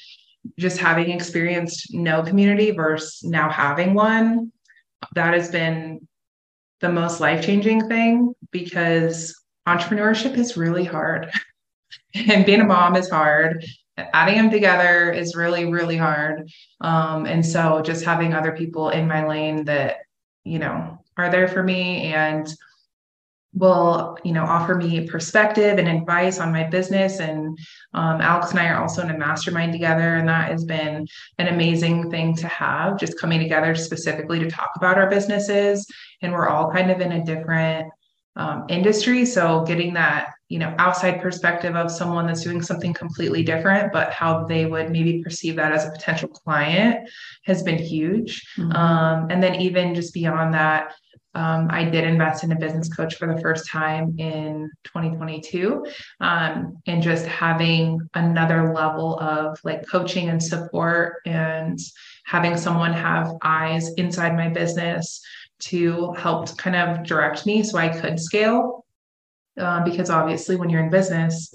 just 0.60 0.78
having 0.78 1.10
experienced 1.10 1.94
no 1.94 2.22
community 2.22 2.72
versus 2.72 3.24
now 3.24 3.50
having 3.50 3.94
one 3.94 4.52
that 5.16 5.34
has 5.34 5.50
been 5.50 6.06
the 6.82 6.92
most 6.92 7.22
life-changing 7.22 7.88
thing 7.88 8.34
because 8.52 9.42
entrepreneurship 9.68 10.38
is 10.38 10.58
really 10.58 10.84
hard 10.84 11.32
and 12.14 12.46
being 12.46 12.62
a 12.62 12.66
mom 12.66 12.96
is 12.96 13.10
hard 13.10 13.66
adding 13.98 14.38
them 14.38 14.50
together 14.50 15.12
is 15.12 15.36
really 15.36 15.66
really 15.66 15.98
hard. 15.98 16.50
Um, 16.82 17.26
and 17.26 17.46
so 17.46 17.82
just 17.82 18.06
having 18.06 18.34
other 18.34 18.52
people 18.52 18.90
in 18.90 19.08
my 19.08 19.28
lane 19.28 19.66
that 19.66 19.98
you 20.44 20.60
know 20.60 21.00
are 21.18 21.30
there 21.30 21.48
for 21.48 21.64
me 21.64 22.14
and 22.14 22.48
will 23.56 24.18
you 24.24 24.34
know 24.34 24.44
offer 24.44 24.74
me 24.74 25.08
perspective 25.08 25.78
and 25.78 25.88
advice 25.88 26.40
on 26.40 26.52
my 26.52 26.64
business. 26.64 27.20
And 27.20 27.58
um, 27.94 28.20
alex 28.20 28.50
and 28.52 28.60
i 28.60 28.68
are 28.68 28.82
also 28.82 29.04
in 29.04 29.12
a 29.12 29.18
mastermind 29.18 29.72
together 29.72 30.16
and 30.16 30.28
that 30.28 30.50
has 30.50 30.66
been 30.66 31.08
an 31.38 31.48
amazing 31.48 32.10
thing 32.10 32.36
to 32.38 32.48
have 32.48 33.00
just 33.00 33.20
coming 33.20 33.40
together 33.40 33.76
specifically 33.76 34.40
to 34.40 34.50
talk 34.50 34.72
about 34.76 34.98
our 34.98 35.10
businesses. 35.10 35.86
And 36.22 36.34
we're 36.34 36.50
all 36.50 36.72
kind 36.72 36.90
of 36.90 37.00
in 37.00 37.12
a 37.12 37.24
different 37.24 37.92
um, 38.36 38.66
industry. 38.70 39.26
So 39.26 39.64
getting 39.64 39.94
that 39.94 40.30
you 40.54 40.60
know 40.60 40.76
outside 40.78 41.20
perspective 41.20 41.76
of 41.76 41.90
someone 41.90 42.28
that's 42.28 42.44
doing 42.44 42.62
something 42.62 42.94
completely 42.94 43.42
different 43.42 43.92
but 43.92 44.14
how 44.14 44.46
they 44.46 44.68
would 44.68 44.92
maybe 44.92 45.24
perceive 45.24 45.56
that 45.56 45.72
as 45.72 45.84
a 45.84 45.92
potential 45.92 46.30
client 46.30 47.10
has 47.44 47.64
been 47.64 47.80
huge 47.80 48.32
Mhm. 48.58 48.76
um, 48.76 49.28
and 49.32 49.42
then 49.42 49.56
even 49.56 49.96
just 49.96 50.14
beyond 50.14 50.54
that 50.54 50.94
um, 51.34 51.68
i 51.72 51.84
did 51.84 52.04
invest 52.04 52.44
in 52.44 52.52
a 52.52 52.56
business 52.56 52.88
coach 52.88 53.16
for 53.16 53.28
the 53.34 53.42
first 53.42 53.68
time 53.68 54.14
in 54.20 54.70
2022 54.84 55.84
um, 56.22 56.78
and 56.86 57.02
just 57.02 57.26
having 57.26 58.00
another 58.14 58.72
level 58.76 59.20
of 59.20 59.58
like 59.64 59.88
coaching 59.88 60.30
and 60.30 60.42
support 60.42 61.16
and 61.26 61.80
having 62.26 62.56
someone 62.58 62.94
have 62.94 63.34
eyes 63.42 63.92
inside 63.96 64.36
my 64.36 64.50
business 64.50 65.20
to 65.60 66.12
help 66.14 66.56
kind 66.58 66.76
of 66.76 67.04
direct 67.04 67.48
me 67.48 67.64
so 67.64 67.80
i 67.80 67.90
could 67.90 68.20
scale 68.20 68.83
uh, 69.60 69.84
because 69.84 70.10
obviously 70.10 70.56
when 70.56 70.70
you're 70.70 70.84
in 70.84 70.90
business 70.90 71.54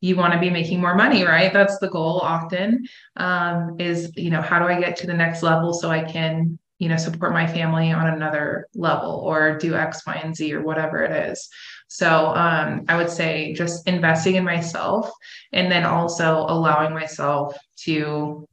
you 0.00 0.14
want 0.16 0.32
to 0.32 0.38
be 0.38 0.50
making 0.50 0.80
more 0.80 0.94
money 0.94 1.24
right? 1.24 1.52
That's 1.52 1.78
the 1.78 1.88
goal 1.88 2.20
often 2.20 2.86
um, 3.16 3.76
is 3.78 4.12
you 4.16 4.30
know 4.30 4.42
how 4.42 4.58
do 4.58 4.66
i 4.66 4.80
get 4.80 4.96
to 4.96 5.06
the 5.06 5.14
next 5.14 5.42
level 5.42 5.72
so 5.72 5.90
i 5.90 6.02
can 6.02 6.58
you 6.78 6.88
know 6.88 6.96
support 6.96 7.32
my 7.32 7.46
family 7.46 7.90
on 7.90 8.06
another 8.06 8.68
level 8.74 9.22
or 9.24 9.58
do 9.58 9.74
x 9.74 10.06
y 10.06 10.20
and 10.22 10.36
z 10.36 10.52
or 10.54 10.62
whatever 10.62 11.02
it 11.02 11.30
is? 11.30 11.48
So 11.88 12.28
um, 12.28 12.84
i 12.88 12.96
would 12.96 13.10
say 13.10 13.54
just 13.54 13.88
investing 13.88 14.36
in 14.36 14.44
myself 14.44 15.10
and 15.52 15.70
then 15.72 15.84
also 15.84 16.44
allowing 16.48 16.92
myself 16.92 17.56
to 17.84 18.46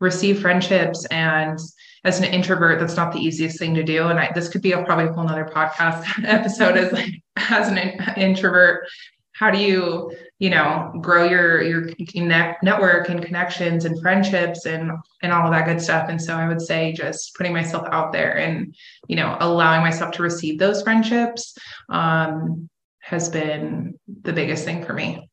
receive 0.00 0.40
friendships 0.40 1.06
and 1.06 1.58
as 2.04 2.18
an 2.18 2.24
introvert 2.24 2.80
that's 2.80 2.96
not 2.96 3.12
the 3.12 3.18
easiest 3.18 3.58
thing 3.58 3.74
to 3.74 3.82
do. 3.82 4.08
And 4.08 4.18
I, 4.18 4.30
this 4.34 4.48
could 4.48 4.62
be 4.62 4.72
a 4.72 4.82
probably 4.84 5.06
a 5.06 5.12
whole 5.12 5.24
nother 5.24 5.44
podcast 5.44 6.04
episode 6.24 6.76
as 6.76 6.92
like 6.92 7.22
as 7.50 7.68
an 7.68 7.78
introvert 8.16 8.86
how 9.32 9.50
do 9.50 9.58
you 9.58 10.12
you 10.38 10.50
know 10.50 10.92
grow 11.00 11.24
your 11.24 11.62
your 11.62 11.88
net, 12.14 12.58
network 12.62 13.08
and 13.08 13.24
connections 13.24 13.86
and 13.86 14.00
friendships 14.02 14.66
and 14.66 14.90
and 15.22 15.32
all 15.32 15.46
of 15.46 15.52
that 15.52 15.64
good 15.64 15.80
stuff 15.80 16.08
and 16.10 16.20
so 16.20 16.34
i 16.34 16.46
would 16.46 16.60
say 16.60 16.92
just 16.92 17.34
putting 17.36 17.52
myself 17.52 17.86
out 17.90 18.12
there 18.12 18.36
and 18.38 18.74
you 19.08 19.16
know 19.16 19.36
allowing 19.40 19.80
myself 19.80 20.12
to 20.12 20.22
receive 20.22 20.58
those 20.58 20.82
friendships 20.82 21.56
um, 21.88 22.68
has 23.00 23.28
been 23.30 23.98
the 24.22 24.32
biggest 24.32 24.64
thing 24.64 24.84
for 24.84 24.92
me 24.92 25.26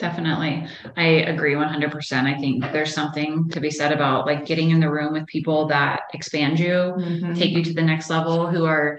Definitely. 0.00 0.66
I 0.96 1.04
agree 1.04 1.54
100%. 1.54 2.26
I 2.26 2.36
think 2.36 2.64
there's 2.72 2.92
something 2.92 3.48
to 3.50 3.60
be 3.60 3.70
said 3.70 3.92
about 3.92 4.26
like 4.26 4.44
getting 4.44 4.70
in 4.70 4.80
the 4.80 4.90
room 4.90 5.12
with 5.12 5.24
people 5.26 5.68
that 5.68 6.02
expand 6.12 6.58
you, 6.58 6.94
Mhm. 6.98 7.38
take 7.38 7.52
you 7.52 7.62
to 7.62 7.72
the 7.72 7.80
next 7.80 8.10
level, 8.10 8.48
who 8.48 8.64
are 8.64 8.98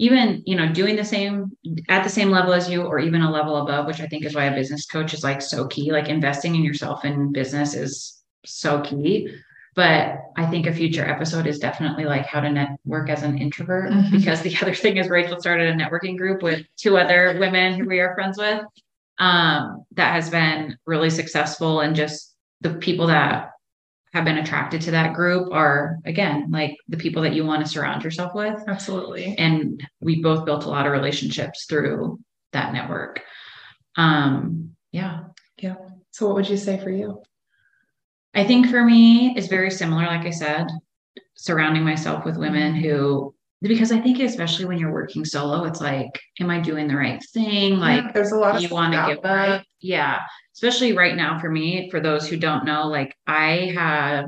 even, 0.00 0.42
you 0.46 0.56
know, 0.56 0.72
doing 0.72 0.96
the 0.96 1.04
same 1.04 1.52
at 1.90 2.02
the 2.02 2.08
same 2.08 2.30
level 2.30 2.54
as 2.54 2.70
you 2.70 2.82
or 2.82 2.98
even 2.98 3.20
a 3.20 3.30
level 3.30 3.56
above, 3.58 3.86
which 3.86 4.00
I 4.00 4.06
think 4.06 4.24
is 4.24 4.34
why 4.34 4.44
a 4.46 4.54
business 4.54 4.86
coach 4.86 5.12
is 5.12 5.22
like 5.22 5.42
so 5.42 5.66
key. 5.66 5.92
Like 5.92 6.08
investing 6.08 6.54
in 6.54 6.64
yourself 6.64 7.04
in 7.04 7.32
business 7.32 7.74
is 7.74 8.22
so 8.46 8.80
key. 8.80 9.28
But 9.74 10.16
I 10.36 10.46
think 10.46 10.66
a 10.66 10.72
future 10.72 11.04
episode 11.06 11.46
is 11.46 11.58
definitely 11.58 12.06
like 12.06 12.24
how 12.24 12.40
to 12.40 12.50
network 12.50 13.10
as 13.10 13.22
an 13.22 13.38
introvert 13.38 13.92
Mhm. 13.92 14.10
because 14.10 14.40
the 14.40 14.56
other 14.62 14.74
thing 14.74 14.96
is 14.96 15.08
Rachel 15.10 15.38
started 15.38 15.68
a 15.68 15.74
networking 15.74 16.16
group 16.16 16.42
with 16.42 16.64
two 16.78 16.96
other 16.96 17.36
women 17.38 17.74
who 17.78 17.86
we 17.86 18.00
are 18.00 18.14
friends 18.14 18.38
with. 18.38 18.62
Um, 19.18 19.84
that 19.96 20.14
has 20.14 20.30
been 20.30 20.78
really 20.86 21.10
successful 21.10 21.80
and 21.80 21.94
just 21.94 22.34
the 22.62 22.70
people 22.70 23.08
that 23.08 23.50
have 24.12 24.24
been 24.24 24.38
attracted 24.38 24.80
to 24.82 24.90
that 24.90 25.14
group 25.14 25.52
are 25.52 25.98
again 26.04 26.50
like 26.50 26.76
the 26.88 26.96
people 26.96 27.22
that 27.22 27.32
you 27.34 27.44
want 27.44 27.64
to 27.64 27.70
surround 27.70 28.02
yourself 28.02 28.34
with 28.34 28.60
Absolutely. 28.66 29.36
and 29.38 29.86
we 30.00 30.20
both 30.22 30.44
built 30.44 30.64
a 30.64 30.68
lot 30.68 30.86
of 30.86 30.92
relationships 30.92 31.66
through 31.68 32.18
that 32.52 32.72
network 32.72 33.22
um 33.96 34.70
yeah 34.92 35.20
Yeah. 35.58 35.76
So 36.10 36.26
what 36.26 36.34
would 36.36 36.48
you 36.48 36.56
say 36.56 36.78
for 36.78 36.90
you? 36.90 37.22
i 38.34 38.44
think 38.44 38.68
for 38.68 38.84
me 38.84 39.34
is 39.36 39.48
very 39.48 39.70
similar 39.70 40.06
like 40.06 40.26
i 40.26 40.30
said 40.30 40.66
surrounding 41.34 41.82
myself 41.84 42.24
with 42.24 42.36
women 42.36 42.74
who 42.74 43.34
because 43.62 43.92
i 43.92 44.00
think 44.00 44.18
especially 44.20 44.64
when 44.64 44.78
you're 44.78 44.92
working 44.92 45.24
solo 45.24 45.64
it's 45.64 45.80
like 45.80 46.18
am 46.40 46.50
i 46.50 46.58
doing 46.60 46.88
the 46.88 46.96
right 46.96 47.22
thing? 47.34 47.78
Like 47.78 48.04
Yeah, 48.04 48.12
there's 48.12 48.32
a 48.32 48.36
lot 48.38 48.56
of 48.56 48.62
you 48.62 48.68
want 48.68 48.94
to 48.94 49.14
give 49.14 49.22
right? 49.24 49.48
up 49.50 49.64
yeah 49.80 50.20
especially 50.54 50.92
right 50.94 51.16
now 51.16 51.38
for 51.38 51.50
me 51.50 51.90
for 51.90 52.00
those 52.00 52.26
who 52.28 52.36
don't 52.36 52.64
know 52.64 52.86
like 52.88 53.14
i 53.26 53.72
have 53.74 54.26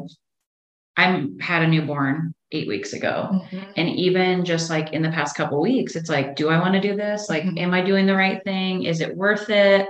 i'm 0.96 1.38
had 1.38 1.62
a 1.62 1.68
newborn 1.68 2.34
eight 2.54 2.68
weeks 2.68 2.92
ago. 2.92 3.30
Mhm. 3.32 3.64
and 3.78 3.88
even 3.88 4.44
just 4.44 4.68
like 4.68 4.92
in 4.92 5.00
the 5.00 5.08
past 5.08 5.34
couple 5.36 5.58
weeks 5.62 5.96
it's 5.96 6.10
like 6.10 6.36
do 6.36 6.50
i 6.50 6.58
want 6.60 6.74
to 6.74 6.80
do 6.80 6.94
this? 6.94 7.30
Like 7.30 7.44
Mhm. 7.44 7.58
am 7.58 7.72
i 7.72 7.80
doing 7.80 8.04
the 8.04 8.14
right 8.14 8.44
thing? 8.44 8.82
Is 8.84 9.00
it 9.00 9.16
worth 9.16 9.48
it? 9.48 9.88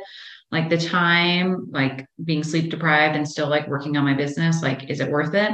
Like 0.52 0.68
the 0.68 0.78
time 0.78 1.66
like 1.72 2.07
being 2.24 2.44
sleep 2.44 2.70
deprived 2.70 3.16
and 3.16 3.28
still 3.28 3.48
like 3.48 3.66
working 3.66 3.96
on 3.96 4.05
my 4.05 4.14
business 4.14 4.62
like 4.62 4.88
is 4.90 5.00
it 5.00 5.11
worth 5.11 5.35
it 5.35 5.52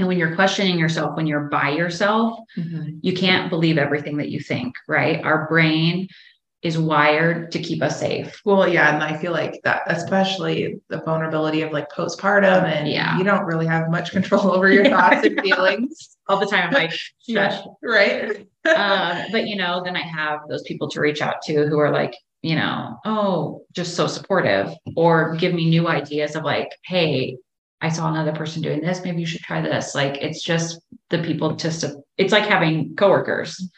and 0.00 0.08
when 0.08 0.18
you're 0.18 0.34
questioning 0.34 0.78
yourself 0.78 1.16
when 1.16 1.26
you're 1.28 1.48
by 1.48 1.70
yourself 1.70 2.38
Mhm. 2.58 2.98
you 3.02 3.12
can't 3.12 3.50
believe 3.50 3.78
everything 3.78 4.16
that 4.16 4.30
you 4.30 4.40
think 4.40 4.74
right 4.88 5.22
our 5.24 5.46
brain 5.48 6.08
is 6.62 6.76
wired 6.76 7.50
to 7.52 7.58
keep 7.58 7.82
us 7.82 7.98
safe 8.00 8.38
Well, 8.44 8.68
yeah, 8.68 8.92
and 8.94 9.02
I 9.02 9.16
feel 9.16 9.32
like 9.32 9.54
that, 9.64 9.80
especially 9.86 10.76
the 10.90 11.00
vulnerability 11.00 11.62
of 11.62 11.72
like 11.72 11.88
postpartum, 11.90 12.64
and 12.64 12.86
Yeah. 12.86 13.16
you 13.16 13.24
don't 13.24 13.46
really 13.46 13.66
have 13.66 13.88
much 13.88 14.10
control 14.16 14.50
over 14.50 14.70
your 14.70 14.84
thoughts 14.84 15.24
and 15.26 15.40
feelings. 15.40 16.16
all 16.28 16.38
the 16.38 16.44
time 16.46 16.64
i'm 16.68 16.74
like 16.74 16.92
Yeah, 17.26 17.62
right. 17.82 18.46
um, 18.76 19.24
but 19.32 19.46
you 19.46 19.56
know, 19.56 19.82
then 19.84 19.96
I 19.96 20.02
have 20.02 20.40
those 20.50 20.62
people 20.64 20.88
to 20.90 21.00
reach 21.00 21.22
out 21.22 21.40
to 21.46 21.66
who 21.66 21.78
are 21.78 21.90
like, 21.92 22.14
you 22.42 22.56
know, 22.56 22.98
oh, 23.06 23.62
just 23.72 23.94
so 23.96 24.06
supportive 24.06 24.66
or 24.96 25.36
give 25.36 25.54
me 25.54 25.64
new 25.70 25.88
ideas 25.88 26.36
of 26.36 26.42
like, 26.44 26.68
hey, 26.84 27.38
I 27.80 27.88
saw 27.88 28.08
another 28.08 28.32
person 28.32 28.62
doing 28.62 28.80
this. 28.80 29.02
Maybe 29.04 29.20
you 29.20 29.26
should 29.26 29.40
try 29.40 29.60
this. 29.60 29.94
Like, 29.94 30.18
it's 30.18 30.42
just 30.42 30.80
the 31.08 31.22
people 31.22 31.56
to, 31.56 31.94
it's 32.18 32.32
like 32.32 32.44
having 32.44 32.94
coworkers. 32.96 33.70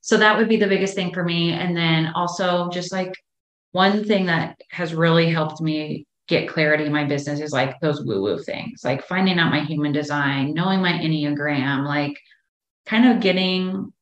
So 0.00 0.16
that 0.16 0.36
would 0.36 0.48
be 0.48 0.56
the 0.56 0.66
biggest 0.66 0.94
thing 0.94 1.12
for 1.12 1.24
me. 1.24 1.52
And 1.52 1.76
then 1.76 2.12
also 2.14 2.68
just 2.70 2.92
like 2.92 3.12
one 3.72 4.04
thing 4.04 4.26
that 4.26 4.60
has 4.70 4.94
really 4.94 5.30
helped 5.30 5.60
me 5.60 6.06
get 6.28 6.48
clarity 6.48 6.84
in 6.84 6.92
my 6.92 7.04
business 7.04 7.40
is 7.40 7.52
like 7.52 7.78
those 7.80 8.04
woo 8.04 8.22
woo 8.22 8.38
things, 8.38 8.82
like 8.84 9.06
finding 9.06 9.38
out 9.38 9.50
my 9.52 9.60
human 9.60 9.92
design, 9.92 10.54
knowing 10.54 10.80
my 10.80 10.92
Enneagram, 10.92 11.86
like 11.86 12.18
kind 12.86 13.08
of 13.08 13.20
getting 13.20 13.92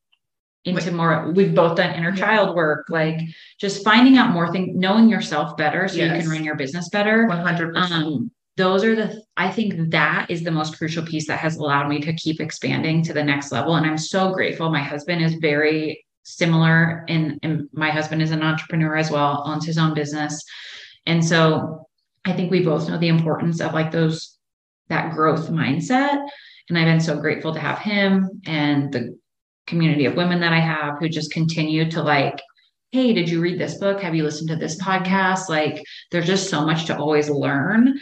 into 0.65 0.91
more 0.91 1.31
we've 1.31 1.53
both 1.53 1.77
done 1.77 1.93
inner 1.93 2.15
child 2.15 2.55
work 2.55 2.87
like 2.89 3.19
just 3.59 3.83
finding 3.83 4.17
out 4.17 4.31
more 4.31 4.51
things 4.51 4.75
knowing 4.75 5.07
yourself 5.07 5.55
better 5.57 5.87
so 5.87 5.97
you 5.97 6.09
can 6.09 6.27
run 6.27 6.43
your 6.43 6.55
business 6.55 6.89
better 6.89 7.27
One 7.27 7.37
hundred 7.37 7.75
percent. 7.75 8.03
um 8.03 8.31
those 8.57 8.83
are 8.83 8.95
the 8.95 9.21
i 9.37 9.51
think 9.51 9.91
that 9.91 10.27
is 10.29 10.43
the 10.43 10.51
most 10.51 10.77
crucial 10.77 11.05
piece 11.05 11.27
that 11.27 11.39
has 11.39 11.57
allowed 11.57 11.87
me 11.87 11.99
to 11.99 12.13
keep 12.13 12.39
expanding 12.39 13.03
to 13.03 13.13
the 13.13 13.23
next 13.23 13.51
level. 13.51 13.75
And 13.75 13.85
i'm 13.85 13.97
so 13.97 14.31
grateful 14.33 14.69
my 14.69 14.81
husband 14.81 15.23
is 15.23 15.35
very 15.35 16.05
similar 16.23 17.05
and, 17.07 17.39
and 17.43 17.69
my 17.71 17.91
husband 17.91 18.21
is 18.21 18.31
an 18.31 18.41
entrepreneur 18.41 18.95
as 18.95 19.11
well 19.11 19.43
owns 19.45 19.65
his 19.65 19.77
own 19.77 19.93
business. 19.93 20.43
And 21.05 21.23
so 21.23 21.87
i 22.25 22.33
think 22.33 22.51
we 22.51 22.63
both 22.63 22.89
know 22.89 22.97
the 22.97 23.09
importance 23.09 23.61
of 23.61 23.73
like 23.73 23.91
those 23.91 24.37
that 24.89 25.13
growth 25.13 25.49
mindset. 25.49 26.25
And 26.69 26.77
i've 26.77 26.85
been 26.85 27.01
so 27.01 27.19
grateful 27.19 27.53
to 27.53 27.59
have 27.59 27.79
him 27.79 28.41
and 28.45 28.91
the 28.91 29.17
community 29.67 30.05
of 30.05 30.15
women 30.15 30.39
that 30.41 30.53
i 30.53 30.59
have 30.59 30.99
who 30.99 31.09
just 31.09 31.31
continue 31.31 31.89
to 31.89 32.03
like 32.03 32.39
hey 32.91 33.11
did 33.11 33.27
you 33.27 33.41
read 33.41 33.59
this 33.59 33.77
book? 33.77 34.01
Have 34.01 34.15
you 34.15 34.23
listened 34.23 34.49
to 34.51 34.55
this 34.55 34.81
podcast? 34.81 35.49
Like 35.49 35.83
there's 36.11 36.27
just 36.27 36.49
so 36.49 36.65
much 36.65 36.85
to 36.85 36.97
always 36.97 37.29
learn 37.29 37.99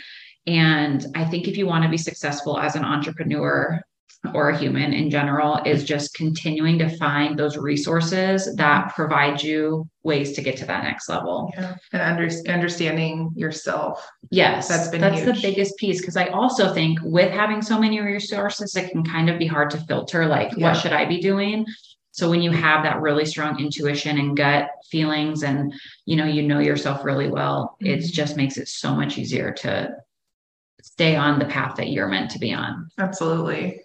and 0.48 1.06
I 1.16 1.26
think 1.26 1.48
if 1.48 1.58
you 1.58 1.66
want 1.68 1.84
to 1.84 1.90
be 1.90 1.98
successful 1.98 2.60
as 2.60 2.76
an 2.76 2.84
entrepreneur 2.84 3.82
or 4.34 4.50
a 4.50 4.58
human 4.58 4.94
in 4.94 5.10
general, 5.10 5.62
is 5.66 5.84
just 5.84 6.14
continuing 6.14 6.80
to 6.80 6.88
find 6.98 7.38
those 7.38 7.58
resources 7.58 8.56
that 8.56 8.94
provide 8.96 9.44
you 9.44 9.86
ways 10.04 10.32
to 10.34 10.42
get 10.42 10.56
to 10.58 10.66
that 10.66 10.84
next 10.86 11.10
level. 11.10 11.52
Yeah. 11.56 11.76
And 11.92 12.02
under, 12.02 12.30
understanding 12.50 13.32
yourself. 13.36 14.08
Yes, 14.32 14.70
That's 14.70 14.88
been 14.88 15.02
that's 15.02 15.26
the 15.26 15.38
biggest 15.42 15.76
piece 15.78 16.00
because 16.00 16.16
I 16.16 16.28
also 16.28 16.74
think 16.74 17.00
with 17.04 17.32
having 17.32 17.62
so 17.62 17.78
many 17.78 18.00
resources, 18.00 18.74
it 18.78 18.92
can 18.92 19.04
kind 19.04 19.30
of 19.30 19.38
be 19.38 19.46
hard 19.46 19.70
to 19.72 19.78
filter 19.78 20.26
like 20.26 20.56
Yeah. 20.56 20.70
what 20.70 20.78
should 20.78 20.94
I 20.94 21.04
be 21.06 21.20
doing. 21.20 21.66
So 22.12 22.30
when 22.30 22.42
you 22.42 22.52
have 22.52 22.84
that 22.84 23.02
really 23.02 23.26
strong 23.26 23.60
intuition 23.60 24.18
and 24.20 24.38
gut 24.38 24.70
feelings, 24.90 25.44
and 25.44 25.74
you 26.06 26.16
know 26.16 26.26
you 26.26 26.44
know 26.44 26.60
yourself 26.60 27.04
really 27.04 27.28
well, 27.28 27.76
it 27.82 28.00
Mhm. 28.00 28.12
just 28.14 28.38
makes 28.38 28.56
it 28.58 28.68
so 28.70 28.96
much 28.96 29.18
easier 29.18 29.52
to 29.52 29.90
stay 30.84 31.16
on 31.16 31.40
the 31.40 31.46
path 31.46 31.78
that 31.78 31.90
you're 31.90 32.10
meant 32.10 32.30
to 32.32 32.40
be 32.40 32.54
on. 32.54 32.90
Absolutely. 33.00 33.82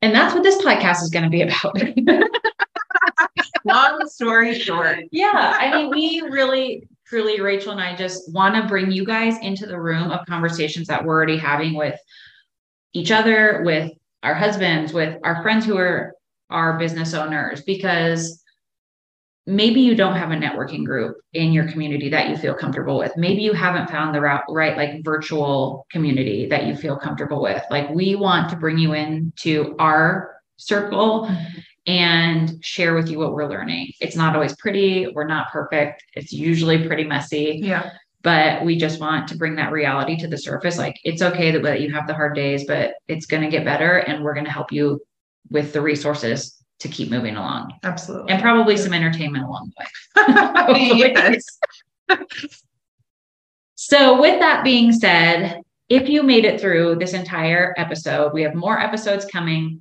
And 0.00 0.14
that's 0.14 0.34
what 0.34 0.42
this 0.42 0.60
podcast 0.62 1.02
is 1.02 1.10
going 1.10 1.24
to 1.24 1.30
be 1.30 1.42
about. 1.42 1.76
Long 3.64 4.08
story 4.08 4.58
short. 4.58 5.00
yeah, 5.12 5.56
I 5.60 5.76
mean, 5.76 5.90
we 5.90 6.22
really, 6.22 6.88
truly, 7.06 7.40
Rachel 7.40 7.72
and 7.72 7.80
I 7.80 7.94
just 7.94 8.32
want 8.32 8.56
to 8.56 8.66
bring 8.66 8.90
you 8.90 9.04
guys 9.04 9.36
into 9.42 9.66
the 9.66 9.78
room 9.78 10.10
of 10.10 10.26
conversations 10.26 10.88
that 10.88 11.04
we're 11.04 11.14
already 11.14 11.36
having 11.36 11.74
with 11.74 12.00
each 12.94 13.12
other, 13.12 13.62
with 13.64 13.92
our 14.22 14.34
husbands, 14.34 14.92
with 14.92 15.18
our 15.24 15.42
friends 15.42 15.66
who 15.66 15.76
are 15.76 16.14
our 16.50 16.78
business 16.78 17.12
owners, 17.14 17.62
because 17.62 18.41
maybe 19.46 19.80
you 19.80 19.94
don't 19.94 20.16
have 20.16 20.30
a 20.30 20.36
networking 20.36 20.84
group 20.84 21.16
in 21.32 21.52
your 21.52 21.68
community 21.68 22.08
that 22.08 22.28
you 22.28 22.36
feel 22.36 22.54
comfortable 22.54 22.98
with. 22.98 23.12
Maybe 23.16 23.42
you 23.42 23.52
haven't 23.52 23.90
found 23.90 24.14
the 24.14 24.20
route, 24.20 24.44
right, 24.48 24.76
like 24.76 25.04
virtual 25.04 25.86
community 25.90 26.46
that 26.46 26.66
you 26.66 26.76
feel 26.76 26.96
comfortable 26.96 27.42
with. 27.42 27.62
Like 27.70 27.90
we 27.90 28.14
want 28.14 28.48
to 28.50 28.56
bring 28.56 28.78
you 28.78 28.92
into 28.92 29.74
our 29.78 30.36
circle 30.58 31.28
and 31.86 32.64
share 32.64 32.94
with 32.94 33.08
you 33.08 33.18
what 33.18 33.32
we're 33.32 33.48
learning. 33.48 33.90
It's 34.00 34.14
not 34.14 34.36
always 34.36 34.54
pretty. 34.56 35.08
We're 35.08 35.26
not 35.26 35.50
perfect. 35.50 36.04
It's 36.14 36.32
usually 36.32 36.86
pretty 36.86 37.02
messy, 37.02 37.58
Yeah. 37.60 37.90
but 38.22 38.64
we 38.64 38.76
just 38.76 39.00
want 39.00 39.26
to 39.28 39.36
bring 39.36 39.56
that 39.56 39.72
reality 39.72 40.16
to 40.18 40.28
the 40.28 40.38
surface. 40.38 40.78
Like 40.78 40.94
it's 41.02 41.22
okay 41.22 41.50
that, 41.50 41.64
that 41.64 41.80
you 41.80 41.92
have 41.92 42.06
the 42.06 42.14
hard 42.14 42.36
days, 42.36 42.64
but 42.68 42.94
it's 43.08 43.26
going 43.26 43.42
to 43.42 43.48
get 43.48 43.64
better. 43.64 43.98
And 43.98 44.22
we're 44.22 44.34
going 44.34 44.46
to 44.46 44.52
help 44.52 44.70
you 44.70 45.00
with 45.50 45.72
the 45.72 45.80
resources 45.80 46.61
to 46.82 46.88
keep 46.88 47.10
moving 47.10 47.36
along 47.36 47.72
Absolutely. 47.84 48.32
and 48.32 48.42
probably 48.42 48.76
some 48.76 48.92
entertainment 48.92 49.44
along 49.44 49.72
the 50.16 51.40
way. 52.08 52.18
So, 53.84 54.20
with 54.20 54.38
that 54.38 54.62
being 54.62 54.92
said, 54.92 55.60
if 55.88 56.08
you 56.08 56.22
made 56.22 56.44
it 56.44 56.60
through 56.60 56.96
this 56.96 57.14
entire 57.14 57.74
episode, 57.76 58.32
we 58.32 58.42
have 58.42 58.54
more 58.54 58.78
episodes 58.78 59.24
coming, 59.24 59.80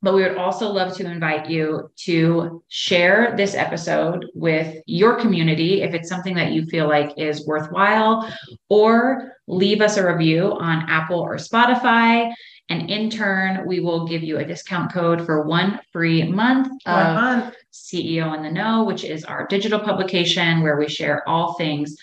but 0.00 0.14
we 0.14 0.22
would 0.22 0.38
also 0.38 0.72
love 0.72 0.96
to 0.96 1.04
invite 1.04 1.50
you 1.50 1.90
to 2.04 2.64
share 2.68 3.34
this 3.36 3.54
episode 3.54 4.24
with 4.34 4.82
your 4.86 5.16
community 5.16 5.82
if 5.82 5.92
it's 5.92 6.08
something 6.08 6.34
that 6.36 6.52
you 6.52 6.64
feel 6.64 6.88
like 6.88 7.12
is 7.18 7.46
worthwhile, 7.46 8.26
or 8.70 9.36
leave 9.46 9.82
us 9.82 9.98
a 9.98 10.06
review 10.06 10.56
on 10.58 10.88
Apple 10.88 11.20
or 11.20 11.36
Spotify. 11.36 12.32
And 12.68 12.90
in 12.90 13.10
turn, 13.10 13.66
we 13.66 13.80
will 13.80 14.06
give 14.06 14.22
you 14.22 14.38
a 14.38 14.44
discount 14.44 14.92
code 14.92 15.24
for 15.26 15.42
one 15.46 15.80
free 15.92 16.22
month 16.24 16.68
One 16.84 17.06
of 17.06 17.14
month. 17.14 17.54
CEO 17.72 18.34
in 18.36 18.42
the 18.42 18.50
Know, 18.50 18.84
which 18.84 19.04
is 19.04 19.24
our 19.24 19.46
digital 19.46 19.78
publication 19.80 20.62
where 20.62 20.76
we 20.78 20.88
share 20.88 21.26
all 21.28 21.54
things, 21.54 21.96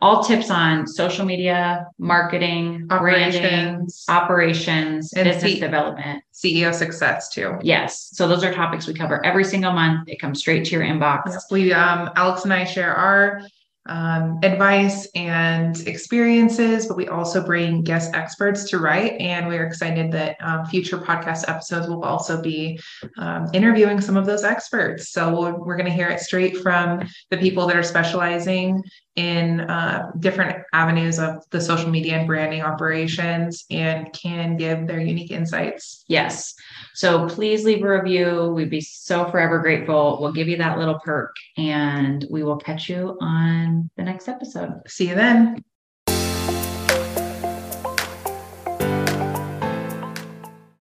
all 0.00 0.22
tips 0.24 0.50
on 0.50 0.86
social 0.86 1.24
media, 1.24 1.86
marketing, 1.98 2.86
branding, 2.86 3.44
Operations. 3.44 4.04
operations, 4.08 5.12
And 5.12 5.24
business 5.24 5.52
C- 5.54 5.60
development. 5.60 6.22
CEO 6.34 6.74
success 6.74 7.28
too. 7.30 7.58
Yes. 7.62 8.10
So 8.12 8.26
those 8.28 8.42
are 8.44 8.52
topics 8.52 8.86
we 8.86 8.94
cover 8.94 9.24
every 9.24 9.44
single 9.44 9.72
month. 9.72 10.08
It 10.08 10.18
comes 10.18 10.40
straight 10.40 10.64
to 10.66 10.70
your 10.72 10.82
inbox. 10.82 11.22
Yes, 11.26 11.46
we 11.50 11.72
um 11.72 12.10
Alex 12.16 12.44
and 12.44 12.52
I 12.52 12.64
share 12.64 12.94
our 12.94 13.40
um, 13.88 14.38
advice 14.42 15.06
and 15.14 15.78
experiences, 15.86 16.86
but 16.86 16.96
we 16.96 17.08
also 17.08 17.44
bring 17.44 17.82
guest 17.82 18.14
experts 18.14 18.64
to 18.70 18.78
write. 18.78 19.20
And 19.20 19.48
we're 19.48 19.66
excited 19.66 20.12
that 20.12 20.36
um, 20.40 20.66
future 20.66 20.98
podcast 20.98 21.48
episodes 21.48 21.88
will 21.88 22.02
also 22.02 22.40
be 22.40 22.78
um, 23.18 23.46
interviewing 23.52 24.00
some 24.00 24.16
of 24.16 24.26
those 24.26 24.44
experts. 24.44 25.10
So 25.10 25.40
we're, 25.40 25.58
we're 25.58 25.76
going 25.76 25.86
to 25.86 25.92
hear 25.92 26.08
it 26.08 26.20
straight 26.20 26.58
from 26.58 27.06
the 27.30 27.36
people 27.36 27.66
that 27.66 27.76
are 27.76 27.82
specializing 27.82 28.82
in 29.16 29.60
uh, 29.60 30.10
different 30.20 30.62
avenues 30.72 31.18
of 31.18 31.44
the 31.50 31.60
social 31.60 31.90
media 31.90 32.18
and 32.18 32.26
branding 32.26 32.62
operations 32.62 33.64
and 33.70 34.12
can 34.12 34.56
give 34.56 34.86
their 34.86 35.00
unique 35.00 35.30
insights. 35.30 36.04
Yes. 36.06 36.54
So 36.94 37.26
please 37.28 37.64
leave 37.64 37.82
a 37.82 37.88
review. 37.88 38.52
We'd 38.54 38.70
be 38.70 38.82
so 38.82 39.30
forever 39.30 39.58
grateful. 39.58 40.18
We'll 40.20 40.32
give 40.32 40.48
you 40.48 40.58
that 40.58 40.78
little 40.78 41.00
perk 41.02 41.34
and 41.56 42.26
we 42.30 42.42
will 42.42 42.58
catch 42.58 42.88
you 42.88 43.16
on 43.20 43.90
the 43.96 44.02
next 44.02 44.28
episode. 44.28 44.82
See 44.86 45.08
you 45.08 45.14
then. 45.14 45.64